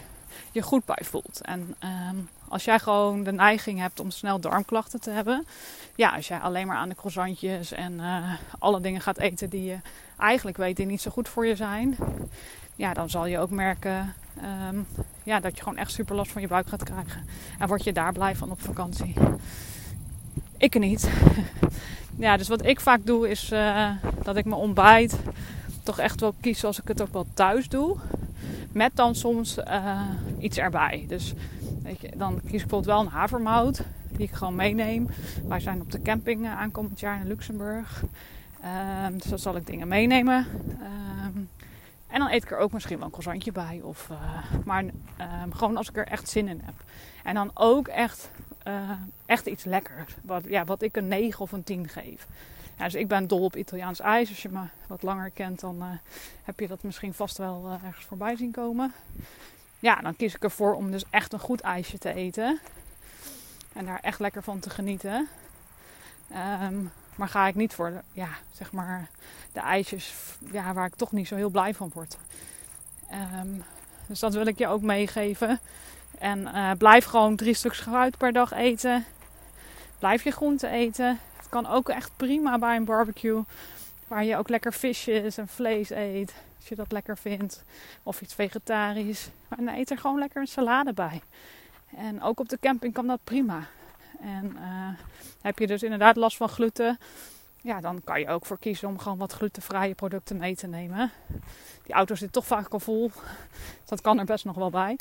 je 0.53 0.63
goed 0.63 0.85
bij 0.85 1.03
voelt. 1.03 1.41
En 1.43 1.75
um, 2.11 2.29
als 2.49 2.65
jij 2.65 2.79
gewoon 2.79 3.23
de 3.23 3.33
neiging 3.33 3.79
hebt 3.81 4.01
om 4.01 4.11
snel 4.11 4.41
darmklachten 4.41 5.01
te 5.01 5.11
hebben. 5.11 5.47
Ja, 5.95 6.11
als 6.11 6.29
jij 6.29 6.39
alleen 6.39 6.67
maar 6.67 6.77
aan 6.77 6.89
de 6.89 6.95
croissantjes 6.95 7.73
en 7.73 7.93
uh, 7.93 8.33
alle 8.59 8.81
dingen 8.81 9.01
gaat 9.01 9.19
eten 9.19 9.51
die 9.51 9.65
je 9.65 9.77
eigenlijk 10.19 10.57
weet 10.57 10.77
die 10.77 10.87
niet 10.87 11.01
zo 11.01 11.11
goed 11.11 11.29
voor 11.29 11.47
je 11.47 11.57
zijn. 11.57 11.97
Ja, 12.77 12.95
dan 12.95 13.11
zal 13.11 13.27
je 13.27 13.39
ook 13.39 13.51
merken 13.51 14.15
um, 14.69 14.87
ja, 15.23 15.41
dat 15.41 15.57
je 15.57 15.63
gewoon 15.63 15.79
echt 15.79 15.93
super 15.93 16.17
last 16.17 16.33
van 16.33 16.43
je 16.43 16.49
buik 16.49 16.69
gaat 16.69 16.83
krijgen. 16.83 17.29
En 17.59 17.69
word 17.69 17.85
je 17.85 17.93
daar 17.93 18.13
blij 18.13 18.37
van 18.37 18.51
op 18.51 18.61
vakantie. 18.61 19.15
Ik 20.59 20.79
niet. 20.79 21.11
ja, 22.19 22.37
dus 22.37 22.49
wat 22.49 22.67
ik 22.67 22.81
vaak 22.81 23.07
doe 23.07 23.31
is 23.31 23.53
uh, 23.53 23.91
dat 24.23 24.37
ik 24.37 24.45
mijn 24.45 24.61
ontbijt 24.61 25.19
toch 25.83 25.99
echt 25.99 26.21
wel 26.21 26.35
kies 26.41 26.59
zoals 26.59 26.81
ik 26.81 26.89
het 26.89 27.03
ook 27.03 27.13
wel 27.13 27.27
thuis 27.35 27.69
doe. 27.69 27.97
Met 28.73 28.97
dan 28.97 29.15
soms 29.15 29.59
uh, 29.59 30.01
iets 30.39 30.59
erbij. 30.59 31.05
Dus 31.09 31.35
weet 31.83 32.01
je, 32.01 32.11
dan 32.17 32.35
kies 32.35 32.45
ik 32.45 32.51
bijvoorbeeld 32.51 32.85
wel 32.85 33.01
een 33.01 33.07
havermout. 33.07 33.83
Die 34.11 34.27
ik 34.27 34.33
gewoon 34.33 34.55
meeneem. 34.55 35.09
Wij 35.49 35.61
zijn 35.61 35.81
op 35.81 35.93
de 35.93 36.03
camping 36.03 36.45
uh, 36.45 36.59
aankomend 36.59 37.01
jaar 37.01 37.21
in 37.21 37.27
Luxemburg. 37.27 38.05
Uh, 38.65 39.07
dus 39.13 39.25
dan 39.25 39.39
zal 39.39 39.57
ik 39.57 39.67
dingen 39.67 39.89
meenemen. 39.89 40.47
Ehm, 40.69 41.39
en 42.07 42.19
dan 42.19 42.29
eet 42.31 42.43
ik 42.43 42.51
er 42.51 42.59
ook 42.59 42.73
misschien 42.73 42.97
wel 42.97 43.05
een 43.05 43.11
croissantje 43.11 43.53
bij. 43.53 43.81
Of, 43.83 44.11
maar 44.65 44.85
ehm, 45.17 45.51
gewoon 45.51 45.77
als 45.77 45.89
ik 45.89 45.97
er 45.97 46.07
echt 46.07 46.29
zin 46.29 46.49
in 46.49 46.61
heb. 46.65 46.75
En 47.25 47.35
dan 47.35 47.51
ook 47.55 47.89
echt, 47.89 48.31
echt 49.27 49.47
iets 49.47 49.65
lekkers. 49.65 50.15
Wat, 50.23 50.45
ja, 50.49 50.65
wat 50.65 50.83
ik 50.83 50.97
een 50.97 51.09
9 51.09 51.41
of 51.41 51.53
een 51.53 51.65
10 51.65 51.89
geef. 51.89 52.27
Dus 52.77 52.95
ik 52.95 53.09
ben 53.09 53.27
dol 53.27 53.45
op 53.45 53.57
Italiaans 53.57 54.01
ijs. 54.01 54.29
Als 54.29 54.43
je 54.43 54.49
me 54.49 54.63
wat 54.87 55.03
langer 55.03 55.31
kent, 55.31 55.61
dan 55.61 55.77
uh, 55.77 55.87
heb 56.43 56.61
je 56.61 56.69
dat 56.69 56.83
misschien 56.83 57.15
vast 57.15 57.39
wel 57.39 57.63
uh, 57.67 57.87
ergens 57.87 58.05
voorbij 58.05 58.37
zien 58.37 58.51
komen. 58.51 58.93
Ja, 59.79 59.95
dan 59.95 60.17
kies 60.17 60.35
ik 60.35 60.43
ervoor 60.43 60.75
om 60.75 60.91
dus 60.91 61.05
echt 61.11 61.33
een 61.33 61.39
goed 61.39 61.61
ijsje 61.61 61.99
te 61.99 62.13
eten. 62.13 62.61
En 63.73 63.85
daar 63.85 63.99
echt 64.03 64.21
lekker 64.21 64.43
van 64.43 64.59
te 64.59 64.71
genieten. 64.71 65.29
Um, 66.63 66.91
maar 67.17 67.29
ga 67.29 67.47
ik 67.47 67.55
niet 67.55 67.75
voor 67.75 67.91
de, 67.91 68.01
ja, 68.13 68.29
zeg 68.53 68.73
maar 68.73 69.09
de 69.53 69.61
ijsjes 69.61 70.15
ja, 70.53 70.73
waar 70.73 70.87
ik 70.87 70.95
toch 70.95 71.13
niet 71.13 71.29
zo 71.29 71.37
heel 71.37 71.51
blij 71.51 71.75
van 71.75 71.91
word. 71.95 72.17
Um, 73.43 73.65
dus 74.07 74.19
dat 74.19 74.35
wil 74.35 74.47
ik 74.47 74.59
je 74.59 74.69
ook 74.69 74.83
meegeven. 74.83 75.61
En 76.19 76.41
uh, 76.41 76.71
blijf 76.79 77.05
gewoon 77.05 77.37
drie 77.37 77.55
stuks 77.55 77.81
fruit 77.81 78.19
per 78.19 78.33
dag 78.33 78.53
eten. 78.53 79.05
Blijf 79.99 80.25
je 80.25 80.31
groenten 80.31 80.71
eten 80.71 81.19
kan 81.49 81.67
ook 81.67 81.89
echt 81.89 82.11
prima 82.17 82.59
bij 82.59 82.77
een 82.77 82.85
barbecue. 82.85 83.45
Waar 84.07 84.25
je 84.25 84.37
ook 84.37 84.49
lekker 84.49 84.73
visjes 84.73 85.37
en 85.37 85.49
vlees 85.49 85.91
eet. 85.91 86.35
Als 86.57 86.69
je 86.69 86.75
dat 86.75 86.93
lekker 86.93 87.19
vindt. 87.19 87.65
Of 88.03 88.21
iets 88.21 88.35
vegetarisch. 88.35 89.29
Maar 89.49 89.59
dan 89.59 89.75
eet 89.75 89.91
er 89.91 89.99
gewoon 89.99 90.19
lekker 90.19 90.41
een 90.41 90.47
salade 90.47 90.93
bij. 90.93 91.23
En 91.97 92.23
ook 92.23 92.41
op 92.41 92.49
de 92.49 92.59
camping 92.61 92.93
kan 92.93 93.07
dat 93.07 93.21
prima. 93.25 93.67
En 94.21 94.57
uh, 94.57 94.89
heb 95.41 95.59
je 95.59 95.67
dus 95.67 95.83
inderdaad 95.83 96.17
last 96.17 96.37
van 96.37 96.49
gluten. 96.49 96.99
Ja, 97.61 97.81
dan 97.81 98.01
kan 98.05 98.21
je 98.21 98.29
ook 98.29 98.47
voor 98.47 98.59
kiezen 98.59 98.89
om 98.89 98.99
gewoon 98.99 99.19
wat 99.19 99.33
glutenvrije 99.33 99.95
producten 99.95 100.37
mee 100.37 100.57
te 100.57 100.67
nemen. 100.67 101.11
Die 101.83 101.95
auto 101.95 102.15
zit 102.15 102.33
toch 102.33 102.47
vaak 102.47 102.73
al 102.73 102.81
vol. 102.81 103.11
Dat 103.85 104.01
kan 104.01 104.19
er 104.19 104.25
best 104.25 104.45
nog 104.45 104.57
wel 104.57 104.71
bij. 104.71 104.97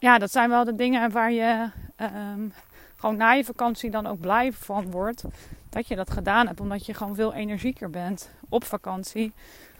Ja, 0.00 0.18
dat 0.18 0.30
zijn 0.30 0.50
wel 0.50 0.64
de 0.64 0.74
dingen 0.74 1.10
waar 1.10 1.32
je 1.32 1.70
um, 1.96 2.52
gewoon 2.96 3.16
na 3.16 3.32
je 3.32 3.44
vakantie 3.44 3.90
dan 3.90 4.06
ook 4.06 4.20
blij 4.20 4.52
van 4.52 4.90
wordt 4.90 5.24
dat 5.68 5.88
je 5.88 5.96
dat 5.96 6.10
gedaan 6.10 6.46
hebt. 6.46 6.60
Omdat 6.60 6.86
je 6.86 6.94
gewoon 6.94 7.14
veel 7.14 7.34
energieker 7.34 7.90
bent 7.90 8.30
op 8.48 8.64
vakantie 8.64 9.32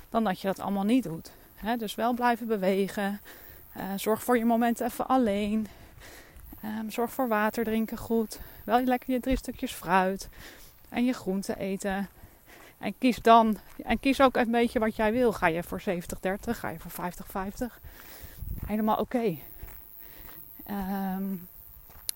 dan 0.08 0.24
dat 0.24 0.40
je 0.40 0.46
dat 0.46 0.60
allemaal 0.60 0.84
niet 0.84 1.02
doet. 1.02 1.32
dus 1.78 1.94
wel 1.94 2.12
blijven 2.12 2.46
bewegen. 2.46 3.20
Uh, 3.76 3.82
zorg 3.96 4.22
voor 4.22 4.38
je 4.38 4.44
momenten 4.44 4.86
even 4.86 5.06
alleen. 5.06 5.66
Um, 6.64 6.90
zorg 6.90 7.12
voor 7.12 7.28
water 7.28 7.64
drinken 7.64 7.98
goed. 7.98 8.40
Wel 8.64 8.80
lekker 8.80 9.12
je 9.12 9.20
drie 9.20 9.36
stukjes 9.36 9.72
fruit. 9.72 10.28
En 10.88 11.04
je 11.04 11.12
groenten 11.12 11.58
eten. 11.58 12.08
En 12.78 12.94
kies 12.98 13.22
dan, 13.22 13.58
en 13.84 14.00
kies 14.00 14.20
ook 14.20 14.36
een 14.36 14.50
beetje 14.50 14.78
wat 14.78 14.96
jij 14.96 15.12
wil. 15.12 15.32
Ga 15.32 15.46
je 15.46 15.62
voor 15.62 15.80
70-30? 15.80 15.84
Ga 16.40 16.68
je 16.68 16.78
voor 16.78 17.10
50-50? 17.10 17.80
Helemaal 18.66 18.96
oké. 18.96 19.36
Um, 20.70 21.48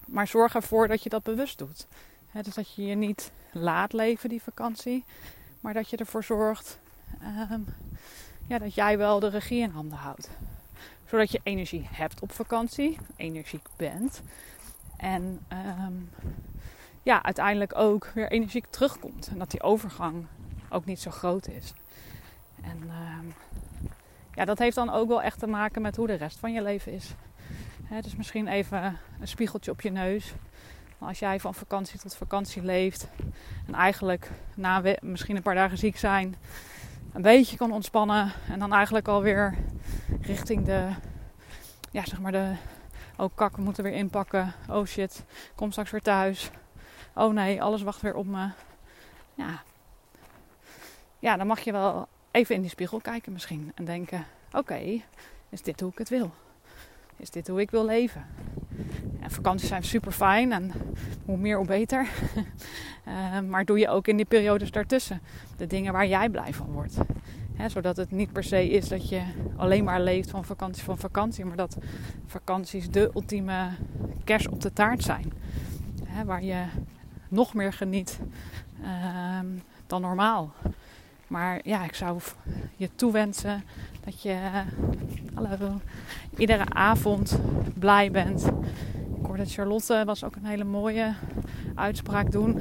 maar 0.07 0.27
zorg 0.27 0.55
ervoor 0.55 0.89
dat 0.89 1.03
je 1.03 1.09
dat 1.09 1.23
bewust 1.23 1.59
doet. 1.59 1.87
dus 2.33 2.55
dat 2.55 2.75
je 2.75 2.87
je 2.87 2.95
niet 2.95 3.33
laat 3.53 3.93
leven, 3.93 4.29
die 4.29 4.43
vakantie. 4.43 5.05
Maar 5.61 5.75
dat 5.75 5.91
je 5.91 5.97
ervoor 5.97 6.25
zorgt 6.25 6.79
um, 7.51 7.67
ja, 8.47 8.59
dat 8.59 8.75
jij 8.75 8.99
wel 8.99 9.21
de 9.21 9.29
regie 9.29 9.63
in 9.63 9.71
handen 9.71 9.99
houdt. 9.99 10.31
Zodat 11.09 11.31
je 11.31 11.41
energie 11.43 11.89
hebt 11.91 12.21
op 12.21 12.33
vakantie, 12.33 12.99
energiek 13.17 13.67
bent. 13.77 14.23
En 14.97 15.41
um, 15.53 16.11
ja, 17.03 17.23
uiteindelijk 17.23 17.77
ook 17.77 18.11
weer 18.15 18.31
energiek 18.31 18.67
terugkomt. 18.71 19.29
En 19.29 19.39
dat 19.39 19.51
die 19.51 19.63
overgang 19.63 20.27
ook 20.69 20.85
niet 20.85 21.01
zo 21.01 21.11
groot 21.11 21.49
is. 21.49 21.73
En 22.63 22.93
ja, 24.35 24.45
dat 24.45 24.59
heeft 24.59 24.77
dan 24.77 24.91
ook 24.91 25.09
wel 25.09 25.23
echt 25.23 25.39
te 25.39 25.47
maken 25.47 25.83
met 25.83 25.97
hoe 25.97 26.07
de 26.07 26.15
rest 26.15 26.39
van 26.39 26.53
je 26.53 26.63
leven 26.63 26.93
is. 26.93 27.15
He, 27.85 28.00
dus 28.00 28.17
misschien 28.17 28.49
even 28.49 28.99
een 29.21 29.29
spiegeltje 29.29 29.71
op 29.71 29.81
je 29.81 29.91
neus. 29.91 30.35
Als 30.99 31.19
jij 31.19 31.41
van 31.41 31.55
vakantie 31.55 31.99
tot 31.99 32.17
vakantie 32.17 32.62
leeft 32.62 33.09
en 33.67 33.75
eigenlijk 33.75 34.31
na 34.55 34.83
misschien 35.00 35.37
een 35.37 35.43
paar 35.43 35.55
dagen 35.55 35.79
ziek 35.79 35.97
zijn, 35.97 36.37
een 37.12 37.23
beetje 37.23 37.57
kan 37.57 37.73
ontspannen 37.73 38.33
en 38.49 38.59
dan 38.59 38.73
eigenlijk 38.73 39.09
alweer 39.09 39.57
richting 40.21 40.64
de, 40.64 40.88
ja 41.91 42.05
zeg 42.05 42.21
maar 42.21 42.33
de, 42.33 42.55
oh 43.17 43.31
kak, 43.35 43.57
we 43.57 43.62
moeten 43.62 43.85
weer 43.85 43.93
inpakken, 43.93 44.55
oh 44.69 44.87
shit, 44.87 45.25
kom 45.55 45.71
straks 45.71 45.91
weer 45.91 46.03
thuis, 46.03 46.50
oh 47.14 47.33
nee, 47.33 47.62
alles 47.62 47.83
wacht 47.83 48.00
weer 48.00 48.14
op 48.14 48.26
me. 48.26 48.49
Ja, 49.35 49.62
ja 51.19 51.37
dan 51.37 51.47
mag 51.47 51.61
je 51.61 51.73
wel 51.73 52.09
even 52.31 52.55
in 52.55 52.61
die 52.61 52.71
spiegel 52.71 53.00
kijken 53.00 53.33
misschien 53.33 53.73
en 53.75 53.85
denken, 53.85 54.26
oké, 54.53 55.00
is 55.49 55.62
dit 55.62 55.81
hoe 55.81 55.91
ik 55.91 55.99
het 55.99 56.09
wil? 56.09 56.33
Is 57.16 57.30
dit 57.30 57.49
hoe 57.49 57.61
ik 57.61 57.71
wil 57.71 57.85
leven? 57.85 58.26
En 59.21 59.30
vakanties 59.30 59.68
zijn 59.68 59.85
super 59.85 60.12
fijn 60.12 60.52
en 60.52 60.73
hoe 61.25 61.37
meer 61.37 61.56
hoe 61.56 61.66
beter. 61.66 62.09
uh, 63.09 63.40
maar 63.50 63.64
doe 63.64 63.78
je 63.78 63.88
ook 63.88 64.09
in 64.09 64.16
die 64.16 64.26
periodes 64.26 64.71
daartussen 64.71 65.21
de 65.56 65.66
dingen 65.66 65.92
waar 65.92 66.06
jij 66.06 66.28
blij 66.28 66.54
van 66.54 66.66
wordt. 66.66 66.97
zodat 67.66 67.97
het 67.97 68.11
niet 68.11 68.33
per 68.33 68.44
se 68.44 68.71
is 68.71 68.88
dat 68.88 69.09
je 69.09 69.23
alleen 69.56 69.85
maar 69.85 70.00
leeft 70.00 70.30
van 70.30 70.44
vakantie 70.44 70.83
van 70.83 70.99
vakantie, 70.99 71.44
maar 71.44 71.56
dat 71.56 71.76
vakanties 72.26 72.90
de 72.90 73.11
ultieme 73.14 73.68
kers 74.25 74.49
op 74.49 74.61
de 74.61 74.73
taart 74.73 75.02
zijn. 75.02 75.33
waar 76.25 76.44
je 76.44 76.64
nog 77.28 77.54
meer 77.54 77.73
geniet 77.73 78.18
ehm, 78.83 79.47
dan 79.87 80.00
normaal. 80.00 80.52
Maar 81.28 81.61
ja, 81.64 81.85
ik 81.85 81.95
zou 81.95 82.21
je 82.76 82.88
toewensen 82.95 83.64
dat 84.04 84.23
je 84.23 84.37
hallo, 85.35 85.81
iedere 86.37 86.69
avond 86.69 87.38
blij 87.78 88.11
bent. 88.11 88.47
Ik 89.19 89.26
hoorde 89.26 89.45
Charlotte 89.47 90.02
was 90.07 90.25
ook 90.25 90.37
een 90.37 90.45
hele 90.45 90.64
mooie 90.64 91.14
uitspraak 91.75 92.33
doen. 92.33 92.61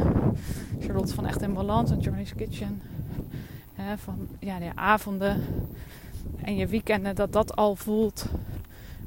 Charlotte 0.79 1.13
van 1.13 1.25
Echt 1.25 1.41
in 1.41 1.53
Balans 1.53 1.91
en 1.91 1.99
Johnny's 1.99 2.35
Kitchen. 2.35 2.81
van 3.97 4.27
ja, 4.39 4.59
de 4.59 4.71
avonden 4.75 5.43
en 6.41 6.55
je 6.55 6.67
weekenden, 6.67 7.15
dat 7.15 7.33
dat 7.33 7.55
al 7.55 7.75
voelt 7.75 8.25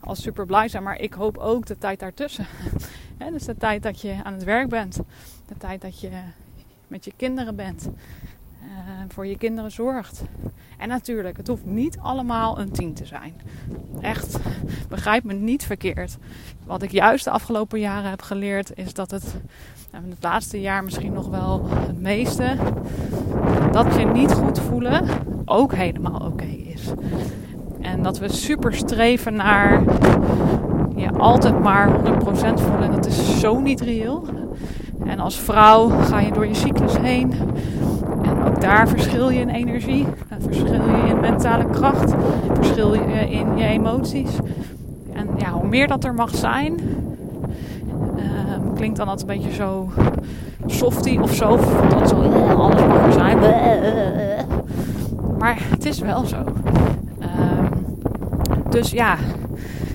als 0.01 0.23
super 0.23 0.47
blij 0.47 0.69
zijn. 0.69 0.83
Maar 0.83 1.01
ik 1.01 1.13
hoop 1.13 1.37
ook 1.37 1.67
de 1.67 1.79
tijd 1.79 2.01
daartussen. 2.01 2.47
dus 3.33 3.45
de 3.45 3.57
tijd 3.57 3.83
dat 3.83 4.01
je 4.01 4.15
aan 4.23 4.33
het 4.33 4.45
werk 4.45 4.69
bent. 4.69 5.01
De 5.49 5.57
tijd 5.59 5.81
dat 5.81 6.01
je 6.01 6.11
met 6.87 7.05
je 7.05 7.13
kinderen 7.17 7.57
bent. 7.57 7.89
Uh, 8.87 8.93
voor 9.09 9.27
je 9.27 9.39
kinderen 9.39 9.71
zorgt. 9.71 10.23
En 10.79 10.89
natuurlijk, 10.89 11.37
het 11.37 11.47
hoeft 11.47 11.65
niet 11.65 11.99
allemaal 11.99 12.59
een 12.59 12.71
tien 12.71 12.95
te 12.95 13.07
zijn. 13.07 13.35
Echt, 14.01 14.39
begrijp 14.89 15.25
me 15.25 15.33
niet 15.33 15.65
verkeerd. 15.65 16.17
Wat 16.65 16.83
ik 16.83 16.93
juist 16.93 17.25
de 17.25 17.31
afgelopen 17.31 17.81
jaren 17.81 18.11
heb 18.11 18.23
geleerd, 18.23 18.77
is 18.77 18.95
dat 18.95 19.11
het 19.11 19.37
nou, 19.93 20.05
in 20.05 20.11
het 20.11 20.23
laatste 20.23 20.61
jaar 20.61 20.85
misschien 20.85 21.13
nog 21.13 21.29
wel 21.29 21.69
het 21.69 22.01
meeste, 22.01 22.57
dat 23.73 23.95
je 23.95 24.05
niet 24.05 24.33
goed 24.33 24.61
voelen 24.61 25.09
ook 25.45 25.75
helemaal 25.75 26.21
oké 26.21 26.45
is. 26.45 26.93
En 27.81 28.03
dat 28.03 28.19
we 28.19 28.33
super 28.33 28.75
streven 28.75 29.35
naar 29.35 29.83
je 30.97 31.11
altijd 31.11 31.61
maar 31.61 31.89
100% 31.89 31.93
voelen. 32.55 32.91
Dat 32.91 33.07
is 33.07 33.41
zo 33.41 33.61
niet 33.61 33.81
reëel. 33.81 34.25
En 35.05 35.21
als 35.21 35.37
vrouw 35.39 35.89
ga 35.89 36.21
je 36.21 36.33
door 36.33 36.47
je 36.47 36.55
cyclus 36.55 36.99
heen. 36.99 37.33
Ook 38.47 38.61
daar 38.61 38.89
verschil 38.89 39.31
je 39.31 39.41
in 39.41 39.49
energie. 39.49 40.07
Verschil 40.39 40.73
je 40.73 41.07
in 41.09 41.21
mentale 41.21 41.71
kracht. 41.71 42.15
Verschil 42.53 42.95
je 42.95 43.31
in 43.31 43.57
je 43.57 43.65
emoties. 43.65 44.31
En 45.13 45.29
ja, 45.37 45.51
hoe 45.51 45.69
meer 45.69 45.89
dat 45.89 46.05
er 46.05 46.15
mag 46.15 46.35
zijn. 46.35 46.75
Uh, 48.17 48.75
klinkt 48.75 48.97
dan 48.97 49.09
altijd 49.09 49.29
een 49.29 49.37
beetje 49.37 49.55
zo 49.55 49.91
softy 50.67 51.19
of 51.21 51.35
zo. 51.35 51.59
Dat 51.89 52.09
zo, 52.09 52.17
alles 52.57 52.87
mag 52.87 53.13
zijn. 53.13 53.39
Maar 55.39 55.57
het 55.71 55.85
is 55.85 55.99
wel 55.99 56.25
zo. 56.25 56.37
Uh, 57.21 57.27
dus 58.71 58.91
ja, 58.91 59.17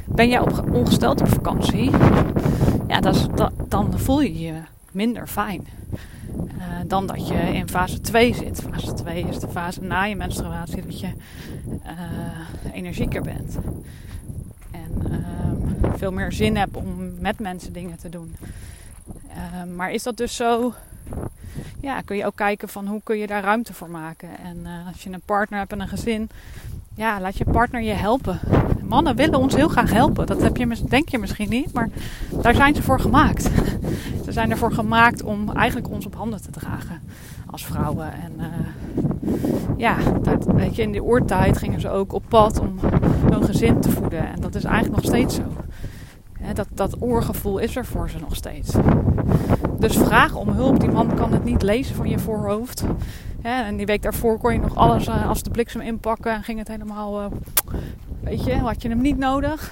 ben 0.06 0.30
jij 0.30 0.40
op, 0.40 0.64
ongesteld 0.72 1.22
op 1.22 1.28
vakantie? 1.28 1.92
Ja, 2.88 3.00
dat, 3.00 3.30
dan 3.68 3.88
voel 3.96 4.22
je 4.22 4.40
je 4.40 4.54
minder 4.92 5.28
fijn. 5.28 5.68
Uh, 6.36 6.64
dan 6.88 7.08
dat 7.08 7.28
je 7.28 7.34
in 7.34 7.70
fase 7.70 8.02
2 8.02 8.34
zit. 8.36 8.62
Fase 8.62 8.94
2 8.94 9.28
is 9.28 9.40
de 9.40 9.48
fase 9.48 9.82
na 9.82 10.04
je 10.04 10.16
menstruatie 10.16 10.86
dat 10.86 11.00
je 11.00 11.08
uh, 11.86 12.74
energieker 12.74 13.22
bent. 13.22 13.58
En 14.72 14.92
uh, 15.12 15.92
veel 15.96 16.12
meer 16.12 16.32
zin 16.32 16.58
hebt 16.58 16.76
om 16.76 17.20
met 17.20 17.40
mensen 17.40 17.74
dingen 17.74 17.98
te 17.98 18.10
doen. 18.10 18.36
Ehm, 19.30 19.76
maar 19.76 19.92
is 19.92 20.04
dat 20.04 20.18
dus 20.18 20.36
zo? 20.36 20.74
Ja, 21.82 22.02
kun 22.02 22.18
je 22.18 22.26
ook 22.26 22.36
kijken 22.36 22.70
van 22.70 22.88
hoe 22.88 23.02
kun 23.04 23.18
je 23.18 23.28
daar 23.28 23.44
ruimte 23.44 23.74
voor 23.74 23.90
maken. 23.90 24.30
En 24.38 24.66
eh, 24.66 24.88
als 24.88 25.04
je 25.04 25.12
een 25.12 25.22
partner 25.26 25.60
hebt 25.60 25.72
en 25.72 25.80
een 25.80 25.88
gezin, 25.88 26.30
ja, 26.94 27.22
laat 27.22 27.38
je 27.38 27.46
partner 27.46 27.82
je 27.82 27.94
helpen. 27.94 28.40
Mannen 28.84 29.16
willen 29.16 29.40
ons 29.40 29.56
heel 29.56 29.68
graag 29.68 29.92
helpen. 29.92 30.26
Dat 30.26 30.42
heb 30.42 30.58
je, 30.58 30.78
denk 30.90 31.10
je 31.10 31.18
misschien 31.18 31.50
niet, 31.50 31.74
maar 31.74 31.90
daar 32.42 32.56
zijn 32.56 32.76
ze 32.76 32.84
voor 32.84 33.00
gemaakt. 33.00 33.50
Ze 34.26 34.32
zijn 34.32 34.52
ervoor 34.52 34.72
gemaakt 34.72 35.24
om 35.24 35.52
eigenlijk 35.52 35.90
ons 35.90 36.06
op 36.06 36.16
handen 36.16 36.42
te 36.42 36.52
dragen 36.52 37.02
als 37.46 37.66
vrouwen. 37.66 38.14
En 38.14 38.32
uh, 38.38 38.46
ja, 39.78 39.96
dat, 40.22 40.46
weet 40.46 40.76
je, 40.76 40.82
in 40.82 40.92
de 40.92 41.04
oertijd 41.04 41.58
gingen 41.58 41.82
ze 41.82 41.90
ook 41.90 42.14
op 42.14 42.24
pad 42.28 42.60
om 42.60 42.80
hun 43.32 43.44
gezin 43.44 43.80
te 43.80 43.92
voeden. 43.92 44.28
En 44.28 44.42
dat 44.42 44.56
is 44.56 44.64
eigenlijk 44.64 44.96
nog 44.96 45.06
steeds 45.06 45.36
zo. 45.36 45.44
dat, 46.54 46.68
dat 46.74 46.96
oorgevoel 47.00 47.58
is 47.58 47.76
er 47.76 47.86
voor 47.86 48.10
ze 48.10 48.18
nog 48.20 48.36
steeds. 48.36 48.76
Dus 49.80 49.98
vraag 49.98 50.36
om 50.36 50.50
hulp. 50.50 50.80
Die 50.80 50.92
man 50.92 51.16
kan 51.16 51.32
het 51.32 51.44
niet 51.44 51.62
lezen 51.62 51.96
van 51.96 52.10
je 52.10 52.20
voorhoofd. 52.20 52.84
En 53.42 53.78
die 53.78 53.86
week 53.86 54.02
daarvoor 54.02 54.40
kon 54.40 54.54
je 54.54 54.60
nog 54.60 54.76
alles 54.76 55.08
uh, 55.08 55.28
als 55.28 55.44
de 55.44 55.50
bliksem 55.50 55.82
inpakken. 55.82 56.32
En 56.32 56.44
ging 56.44 56.60
het 56.60 56.68
helemaal, 56.68 57.22
uh, 57.22 57.32
weet 58.20 58.44
je, 58.44 58.56
had 58.56 58.82
je 58.82 58.90
hem 58.90 59.02
niet 59.02 59.18
nodig. 59.18 59.72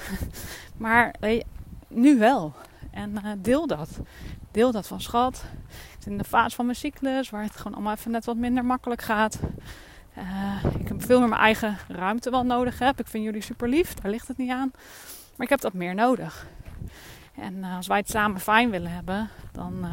Maar 0.76 1.14
weet 1.20 1.44
nu 1.88 2.18
wel. 2.18 2.54
En 2.90 3.10
uh, 3.10 3.30
deel 3.38 3.66
dat. 3.66 3.88
Deel 4.50 4.72
dat 4.72 4.86
van 4.86 5.00
schat. 5.00 5.44
Ik 5.68 5.96
zit 5.98 6.06
in 6.06 6.18
de 6.18 6.24
fase 6.24 6.56
van 6.56 6.64
mijn 6.64 6.76
cyclus 6.76 7.30
waar 7.30 7.42
het 7.42 7.56
gewoon 7.56 7.74
allemaal 7.74 7.94
even 7.94 8.10
net 8.10 8.24
wat 8.24 8.36
minder 8.36 8.64
makkelijk 8.64 9.02
gaat. 9.02 9.38
ik 10.78 10.88
heb 10.88 11.02
veel 11.02 11.18
meer 11.18 11.28
mijn 11.28 11.40
eigen 11.40 11.76
ruimte 11.88 12.30
wel 12.30 12.44
nodig 12.44 12.78
heb. 12.78 13.00
Ik 13.00 13.06
vind 13.06 13.24
jullie 13.24 13.42
super 13.42 13.68
lief, 13.68 13.94
daar 13.94 14.10
ligt 14.10 14.28
het 14.28 14.36
niet 14.36 14.50
aan. 14.50 14.70
Maar 15.36 15.46
ik 15.46 15.48
heb 15.48 15.60
dat 15.60 15.72
meer 15.72 15.94
nodig. 15.94 16.46
En 17.34 17.64
als 17.64 17.86
wij 17.86 17.98
het 17.98 18.10
samen 18.10 18.40
fijn 18.40 18.70
willen 18.70 18.90
hebben, 18.90 19.28
dan 19.52 19.86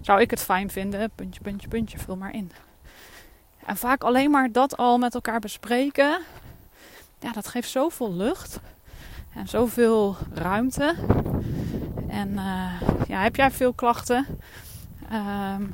zou 0.00 0.20
ik 0.20 0.30
het 0.30 0.40
fijn 0.40 0.70
vinden. 0.70 1.10
Puntje, 1.14 1.40
puntje, 1.40 1.68
puntje, 1.68 1.98
vul 1.98 2.16
maar 2.16 2.34
in. 2.34 2.50
En 3.66 3.76
vaak 3.76 4.04
alleen 4.04 4.30
maar 4.30 4.52
dat 4.52 4.76
al 4.76 4.98
met 4.98 5.14
elkaar 5.14 5.40
bespreken. 5.40 6.18
Ja, 7.18 7.32
dat 7.32 7.48
geeft 7.48 7.70
zoveel 7.70 8.12
lucht. 8.12 8.60
En 9.34 9.48
zoveel 9.48 10.16
ruimte. 10.32 10.94
En 12.08 12.32
uh, 12.32 12.80
ja, 13.08 13.22
heb 13.22 13.36
jij 13.36 13.50
veel 13.50 13.72
klachten? 13.72 14.26
Um, 15.12 15.72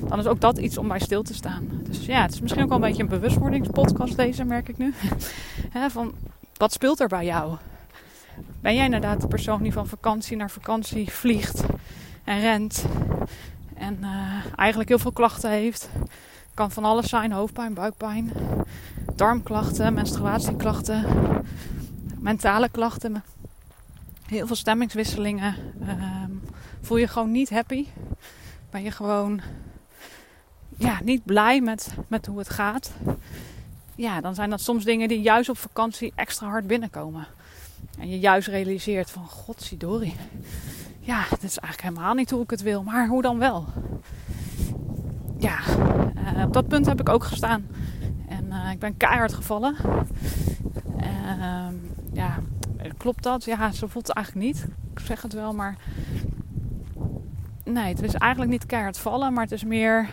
dan 0.00 0.18
is 0.18 0.26
ook 0.26 0.40
dat 0.40 0.58
iets 0.58 0.78
om 0.78 0.88
bij 0.88 0.98
stil 0.98 1.22
te 1.22 1.34
staan. 1.34 1.68
Dus 1.82 2.06
ja, 2.06 2.22
het 2.22 2.32
is 2.32 2.40
misschien 2.40 2.62
ook 2.62 2.68
wel 2.68 2.78
een 2.78 2.84
beetje 2.88 3.02
een 3.02 3.08
bewustwordingspodcast 3.08 4.16
deze, 4.16 4.44
merk 4.44 4.68
ik 4.68 4.78
nu. 4.78 4.94
van, 5.88 6.14
wat 6.56 6.72
speelt 6.72 7.00
er 7.00 7.08
bij 7.08 7.24
jou? 7.24 7.56
Ben 8.60 8.74
jij 8.74 8.84
inderdaad 8.84 9.20
de 9.20 9.26
persoon 9.26 9.62
die 9.62 9.72
van 9.72 9.86
vakantie 9.86 10.36
naar 10.36 10.50
vakantie 10.50 11.10
vliegt 11.10 11.62
en 12.24 12.40
rent 12.40 12.84
en 13.74 13.98
uh, 14.00 14.44
eigenlijk 14.56 14.88
heel 14.88 14.98
veel 14.98 15.12
klachten 15.12 15.50
heeft? 15.50 15.88
Kan 16.58 16.70
van 16.70 16.84
alles 16.84 17.08
zijn: 17.08 17.32
hoofdpijn, 17.32 17.74
buikpijn, 17.74 18.32
darmklachten, 19.14 19.94
menstruatieklachten, 19.94 21.04
mentale 22.18 22.68
klachten, 22.68 23.22
heel 24.26 24.46
veel 24.46 24.56
stemmingswisselingen. 24.56 25.54
Uh, 25.82 26.24
voel 26.80 26.96
je 26.96 27.08
gewoon 27.08 27.30
niet 27.30 27.50
happy? 27.50 27.86
Ben 28.70 28.82
je 28.82 28.90
gewoon 28.90 29.40
ja, 30.76 31.00
niet 31.02 31.24
blij 31.24 31.60
met, 31.60 31.94
met 32.08 32.26
hoe 32.26 32.38
het 32.38 32.50
gaat? 32.50 32.92
Ja, 33.94 34.20
dan 34.20 34.34
zijn 34.34 34.50
dat 34.50 34.60
soms 34.60 34.84
dingen 34.84 35.08
die 35.08 35.20
juist 35.20 35.48
op 35.48 35.58
vakantie 35.58 36.12
extra 36.14 36.48
hard 36.48 36.66
binnenkomen. 36.66 37.26
En 37.98 38.08
je 38.08 38.18
juist 38.18 38.48
realiseert 38.48 39.10
van, 39.10 39.26
godzidori. 39.26 40.14
Ja, 41.00 41.24
dit 41.30 41.42
is 41.42 41.58
eigenlijk 41.58 41.94
helemaal 41.94 42.14
niet 42.14 42.30
hoe 42.30 42.42
ik 42.42 42.50
het 42.50 42.62
wil. 42.62 42.82
Maar 42.82 43.08
hoe 43.08 43.22
dan 43.22 43.38
wel? 43.38 43.66
Ja, 45.38 45.58
uh, 46.36 46.44
op 46.44 46.52
dat 46.52 46.68
punt 46.68 46.86
heb 46.86 47.00
ik 47.00 47.08
ook 47.08 47.24
gestaan. 47.24 47.66
En 48.28 48.46
uh, 48.48 48.70
ik 48.70 48.78
ben 48.78 48.96
keihard 48.96 49.32
gevallen. 49.34 49.76
Uh, 51.00 51.66
ja, 52.12 52.38
klopt 52.96 53.22
dat? 53.22 53.44
Ja, 53.44 53.72
zo 53.72 53.86
voelt 53.86 54.06
het 54.06 54.16
eigenlijk 54.16 54.46
niet. 54.46 54.66
Ik 54.92 55.00
zeg 55.00 55.22
het 55.22 55.32
wel, 55.32 55.52
maar... 55.52 55.76
Nee, 57.64 57.94
het 57.94 58.02
is 58.02 58.14
eigenlijk 58.14 58.52
niet 58.52 58.66
keihard 58.66 58.98
vallen. 58.98 59.32
Maar 59.32 59.42
het 59.42 59.52
is 59.52 59.64
meer... 59.64 60.08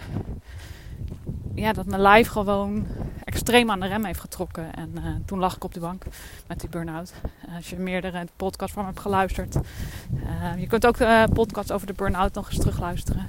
Ja, 1.53 1.73
dat 1.73 1.85
mijn 1.85 2.01
lijf 2.01 2.27
gewoon 2.27 2.87
extreem 3.23 3.71
aan 3.71 3.79
de 3.79 3.87
rem 3.87 4.05
heeft 4.05 4.19
getrokken. 4.19 4.73
En 4.73 4.91
uh, 4.95 5.03
toen 5.25 5.39
lag 5.39 5.55
ik 5.55 5.63
op 5.63 5.73
de 5.73 5.79
bank 5.79 6.03
met 6.47 6.59
die 6.59 6.69
burn-out. 6.69 7.13
Als 7.55 7.69
je 7.69 7.75
meerdere 7.75 8.27
podcasts 8.35 8.73
van 8.73 8.83
me 8.83 8.89
hebt 8.89 9.01
geluisterd. 9.01 9.55
Uh, 9.55 10.59
je 10.59 10.67
kunt 10.67 10.85
ook 10.85 10.97
de 10.97 11.27
podcast 11.33 11.71
over 11.71 11.87
de 11.87 11.93
burn-out 11.93 12.33
nog 12.33 12.49
eens 12.49 12.59
terugluisteren. 12.59 13.27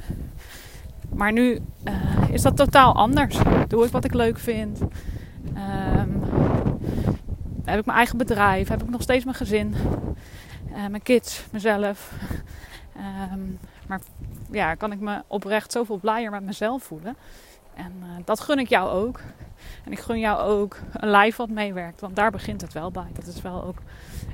Maar 1.15 1.33
nu 1.33 1.61
is 2.31 2.43
dat 2.43 2.57
totaal 2.57 2.95
anders. 2.95 3.39
Doe 3.69 3.85
ik 3.85 3.93
wat 3.93 4.05
ik 4.05 4.15
leuk 4.15 4.39
vind. 4.39 4.81
Um, 4.81 6.23
heb 7.65 7.79
ik 7.79 7.87
mijn 7.87 7.99
eigen 7.99 8.19
bedrijf. 8.19 8.69
Heb 8.69 8.83
ik 8.83 8.91
nog 8.91 9.03
steeds 9.03 9.25
mijn 9.25 9.37
gezin. 9.37 9.75
mijn 10.71 11.03
kids, 11.03 11.45
mezelf. 11.51 12.13
Um, 13.33 13.59
maar 13.87 14.01
ja, 14.51 14.75
kan 14.75 14.93
ik 14.93 15.01
me 15.01 15.23
oprecht 15.27 15.73
zoveel 15.73 15.97
blijer 15.97 16.31
met 16.31 16.43
mezelf 16.43 16.83
voelen. 16.83 17.17
En 17.75 17.93
dat 18.25 18.41
gun 18.41 18.59
ik 18.59 18.69
jou 18.69 18.91
ook. 18.91 19.21
En 19.85 19.93
ik 19.93 19.99
gun 19.99 20.19
jou 20.19 20.41
ook 20.41 20.79
een 20.93 21.09
lijf 21.09 21.37
wat 21.37 21.49
meewerkt. 21.49 22.01
Want 22.01 22.17
daar 22.17 22.31
begint 22.31 22.61
het 22.61 22.73
wel 22.73 22.91
bij. 22.91 23.09
Dat 23.13 23.27
is 23.27 23.43
wel 23.43 23.65
ook 23.65 23.79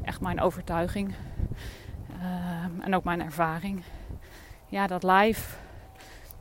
echt 0.04 0.20
mijn 0.20 0.40
overtuiging. 0.40 1.14
Ehm, 2.20 2.80
en 2.80 2.94
ook 2.94 3.04
mijn 3.04 3.22
ervaring. 3.22 3.82
Ja, 4.68 4.86
dat 4.86 5.02
lijf, 5.02 5.58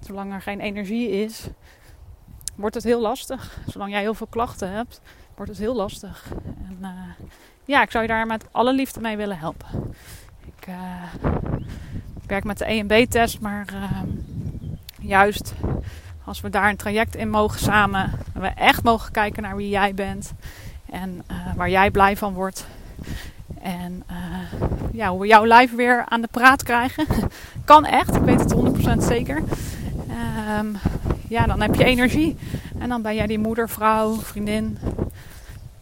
zolang 0.06 0.34
er 0.34 0.42
geen 0.42 0.60
energie 0.60 1.10
is, 1.10 1.48
wordt 2.56 2.76
het 2.76 2.84
heel 2.84 3.02
lastig. 3.02 3.58
Zolang 3.68 3.92
jij 3.92 4.02
heel 4.02 4.14
veel 4.14 4.28
klachten 4.28 4.72
hebt, 4.72 5.02
wordt 5.36 5.52
het 5.52 5.60
heel 5.60 5.76
lastig. 5.76 6.26
En 6.68 6.78
uh, 6.82 6.90
ja, 7.66 7.82
ik 7.82 7.92
zou 7.92 8.04
je 8.04 8.10
daar 8.10 8.26
met 8.26 8.46
alle 8.52 8.74
liefde 8.74 9.00
mee 9.00 9.18
willen 9.18 9.38
helpen. 9.38 9.68
Ik 10.46 10.68
uh, 10.68 11.04
werk 12.28 12.44
met 12.44 12.58
de 12.58 12.66
EMB-test, 12.66 13.40
maar 13.40 13.68
uh, 13.74 14.02
juist 15.00 15.54
als 16.26 16.42
we 16.42 16.50
daar 16.50 16.70
een 16.70 16.78
traject 16.78 17.16
in 17.16 17.30
mogen 17.30 17.60
samen, 17.60 18.12
en 18.34 18.42
we 18.42 18.48
echt 18.48 18.84
mogen 18.84 19.12
kijken 19.12 19.44
naar 19.44 19.56
wie 19.56 19.70
jij 19.70 19.94
bent 19.94 20.34
en 20.92 21.26
waar 21.56 21.70
jij 21.70 21.92
blij 21.92 22.18
van 22.18 22.34
wordt. 22.34 22.68
En 23.62 24.04
ja, 24.92 25.10
hoe 25.10 25.20
we 25.20 25.28
jouw 25.28 25.46
lijf 25.46 25.76
weer 25.76 26.06
aan 26.08 26.22
de 26.22 26.28
praat 26.32 26.64
krijgen. 26.64 27.06
kan 27.66 27.86
echt, 27.86 28.16
ik 28.16 28.22
weet 28.22 28.40
het 28.40 28.56
100% 28.56 28.98
zeker. 28.98 29.44
Um, 30.60 30.78
ja, 31.28 31.46
dan 31.46 31.62
heb 31.62 31.76
je 31.76 31.84
energie. 31.84 32.38
En 32.80 32.90
dan 32.90 33.02
ben 33.02 33.16
jij 33.16 33.28
die 33.28 33.40
moeder, 33.40 33.70
vrouw, 33.70 34.16
vriendin 34.16 34.78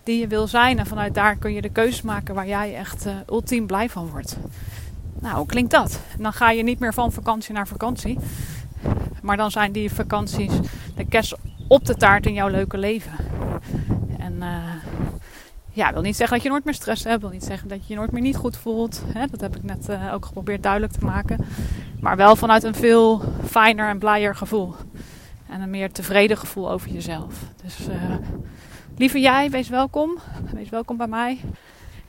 die 0.03 0.19
je 0.19 0.27
wil 0.27 0.47
zijn. 0.47 0.79
En 0.79 0.85
vanuit 0.85 1.13
daar 1.13 1.35
kun 1.35 1.53
je 1.53 1.61
de 1.61 1.69
keuze 1.69 2.05
maken 2.05 2.35
waar 2.35 2.47
jij 2.47 2.75
echt 2.75 3.05
uh, 3.05 3.13
ultiem 3.29 3.67
blij 3.67 3.89
van 3.89 4.09
wordt. 4.09 4.37
Nou, 5.19 5.35
hoe 5.35 5.45
klinkt 5.45 5.71
dat? 5.71 5.99
dan 6.17 6.33
ga 6.33 6.51
je 6.51 6.63
niet 6.63 6.79
meer 6.79 6.93
van 6.93 7.11
vakantie 7.11 7.53
naar 7.53 7.67
vakantie. 7.67 8.17
Maar 9.21 9.37
dan 9.37 9.51
zijn 9.51 9.71
die 9.71 9.91
vakanties 9.93 10.51
de 10.95 11.05
kerst 11.05 11.35
op 11.67 11.85
de 11.85 11.95
taart 11.95 12.25
in 12.25 12.33
jouw 12.33 12.47
leuke 12.47 12.77
leven. 12.77 13.11
En 14.17 14.33
uh, 14.39 14.73
ja, 15.71 15.93
wil 15.93 16.01
niet 16.01 16.15
zeggen 16.15 16.35
dat 16.35 16.45
je 16.45 16.51
nooit 16.51 16.65
meer 16.65 16.73
stress 16.73 17.03
hebt. 17.03 17.21
Wil 17.21 17.29
niet 17.29 17.43
zeggen 17.43 17.67
dat 17.67 17.77
je 17.77 17.93
je 17.93 17.95
nooit 17.95 18.11
meer 18.11 18.21
niet 18.21 18.35
goed 18.35 18.57
voelt. 18.57 19.03
Hè? 19.13 19.25
Dat 19.31 19.41
heb 19.41 19.55
ik 19.55 19.63
net 19.63 19.89
uh, 19.89 20.13
ook 20.13 20.25
geprobeerd 20.25 20.63
duidelijk 20.63 20.93
te 20.93 21.05
maken. 21.05 21.45
Maar 21.99 22.15
wel 22.15 22.35
vanuit 22.35 22.63
een 22.63 22.75
veel 22.75 23.21
fijner 23.49 23.89
en 23.89 23.99
blijer 23.99 24.35
gevoel. 24.35 24.75
En 25.47 25.61
een 25.61 25.69
meer 25.69 25.91
tevreden 25.91 26.37
gevoel 26.37 26.71
over 26.71 26.89
jezelf. 26.89 27.33
Dus 27.63 27.87
uh, 27.87 28.15
lieve 28.97 29.19
jij, 29.19 29.49
wees 29.49 29.69
welkom. 29.69 30.17
Wees 30.53 30.69
welkom 30.69 30.97
bij 30.97 31.07
mij. 31.07 31.39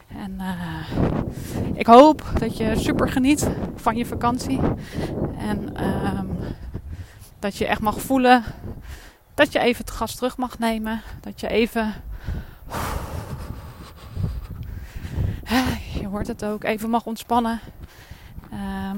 En 0.09 0.37
uh, 0.39 1.75
ik 1.75 1.87
hoop 1.87 2.25
dat 2.39 2.57
je 2.57 2.77
super 2.77 3.09
geniet 3.09 3.49
van 3.75 3.97
je 3.97 4.07
vakantie. 4.07 4.61
En 5.39 5.73
uh, 5.81 6.21
dat 7.39 7.57
je 7.57 7.67
echt 7.67 7.81
mag 7.81 8.01
voelen 8.01 8.45
dat 9.35 9.53
je 9.53 9.59
even 9.59 9.85
het 9.85 9.95
gas 9.95 10.15
terug 10.15 10.37
mag 10.37 10.59
nemen. 10.59 11.03
Dat 11.21 11.41
je 11.41 11.49
even. 11.49 11.95
Je 16.01 16.07
hoort 16.07 16.27
het 16.27 16.45
ook, 16.45 16.65
even 16.65 16.91
mag 16.91 17.07
ontspannen. 17.07 17.61
Uh, 18.53 18.91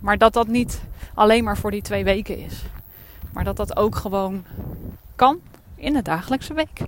maar 0.00 0.18
dat 0.18 0.32
dat 0.32 0.48
niet 0.48 0.82
alleen 1.14 1.44
maar 1.44 1.58
voor 1.58 1.70
die 1.70 1.82
twee 1.82 2.04
weken 2.04 2.38
is. 2.38 2.62
Maar 3.32 3.44
dat 3.44 3.56
dat 3.56 3.76
ook 3.76 3.94
gewoon 3.94 4.44
kan 5.16 5.38
in 5.74 5.92
de 5.92 6.02
dagelijkse 6.02 6.54
week. 6.54 6.80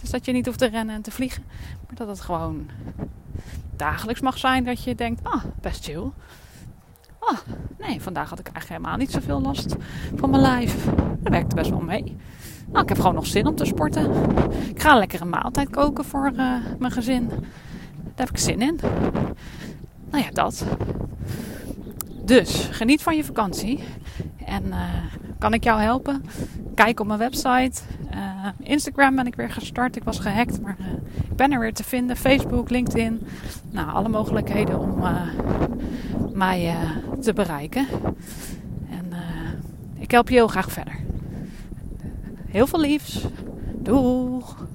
dus 0.00 0.10
dat 0.10 0.24
je 0.24 0.32
niet 0.32 0.46
hoeft 0.46 0.58
te 0.58 0.68
rennen 0.68 0.94
en 0.94 1.02
te 1.02 1.10
vliegen. 1.10 1.44
Maar 1.86 1.96
dat 1.96 2.08
het 2.08 2.20
gewoon 2.20 2.68
dagelijks 3.76 4.20
mag 4.20 4.38
zijn 4.38 4.64
dat 4.64 4.84
je 4.84 4.94
denkt, 4.94 5.20
ah, 5.24 5.44
best 5.60 5.84
chill. 5.84 6.10
Ah, 7.18 7.38
nee, 7.78 8.02
vandaag 8.02 8.28
had 8.28 8.38
ik 8.38 8.48
eigenlijk 8.48 8.80
helemaal 8.80 8.98
niet 8.98 9.10
zoveel 9.10 9.40
last 9.40 9.76
van 10.14 10.30
mijn 10.30 10.42
lijf. 10.42 10.84
Dat 11.20 11.32
werkte 11.32 11.54
best 11.54 11.70
wel 11.70 11.80
mee. 11.80 12.16
Nou, 12.66 12.82
ik 12.82 12.88
heb 12.88 12.98
gewoon 12.98 13.14
nog 13.14 13.26
zin 13.26 13.46
om 13.46 13.54
te 13.54 13.64
sporten. 13.64 14.10
Ik 14.68 14.82
ga 14.82 14.92
een 14.92 14.98
lekkere 14.98 15.24
maaltijd 15.24 15.70
koken 15.70 16.04
voor 16.04 16.32
uh, 16.36 16.56
mijn 16.78 16.92
gezin. 16.92 17.28
Daar 17.28 18.26
heb 18.26 18.30
ik 18.30 18.38
zin 18.38 18.60
in. 18.60 18.80
Nou 20.10 20.24
ja, 20.24 20.30
dat. 20.30 20.64
Dus 22.24 22.68
geniet 22.70 23.02
van 23.02 23.16
je 23.16 23.24
vakantie. 23.24 23.80
En 24.44 24.64
uh, 24.66 24.78
kan 25.38 25.52
ik 25.52 25.64
jou 25.64 25.80
helpen? 25.80 26.24
Kijk 26.74 27.00
op 27.00 27.06
mijn 27.06 27.18
website. 27.18 27.80
Uh, 28.14 28.46
Instagram 28.60 29.16
ben 29.16 29.26
ik 29.26 29.34
weer 29.34 29.50
gestart. 29.50 29.96
Ik 29.96 30.04
was 30.04 30.18
gehackt, 30.18 30.60
maar 30.60 30.76
uh, 30.80 30.86
ik 31.30 31.36
ben 31.36 31.52
er 31.52 31.60
weer 31.60 31.74
te 31.74 31.84
vinden. 31.84 32.16
Facebook, 32.16 32.70
LinkedIn. 32.70 33.26
Nou, 33.70 33.90
alle 33.92 34.08
mogelijkheden 34.08 34.78
om 34.78 35.02
mij 36.32 36.76
te 37.20 37.32
bereiken. 37.32 37.86
En 38.90 39.12
ik 39.98 40.10
help 40.10 40.28
je 40.28 40.34
heel 40.34 40.48
graag 40.48 40.72
verder. 40.72 40.94
Heel 42.46 42.66
veel 42.66 42.80
liefs. 42.80 43.24
Doeg! 43.74 44.66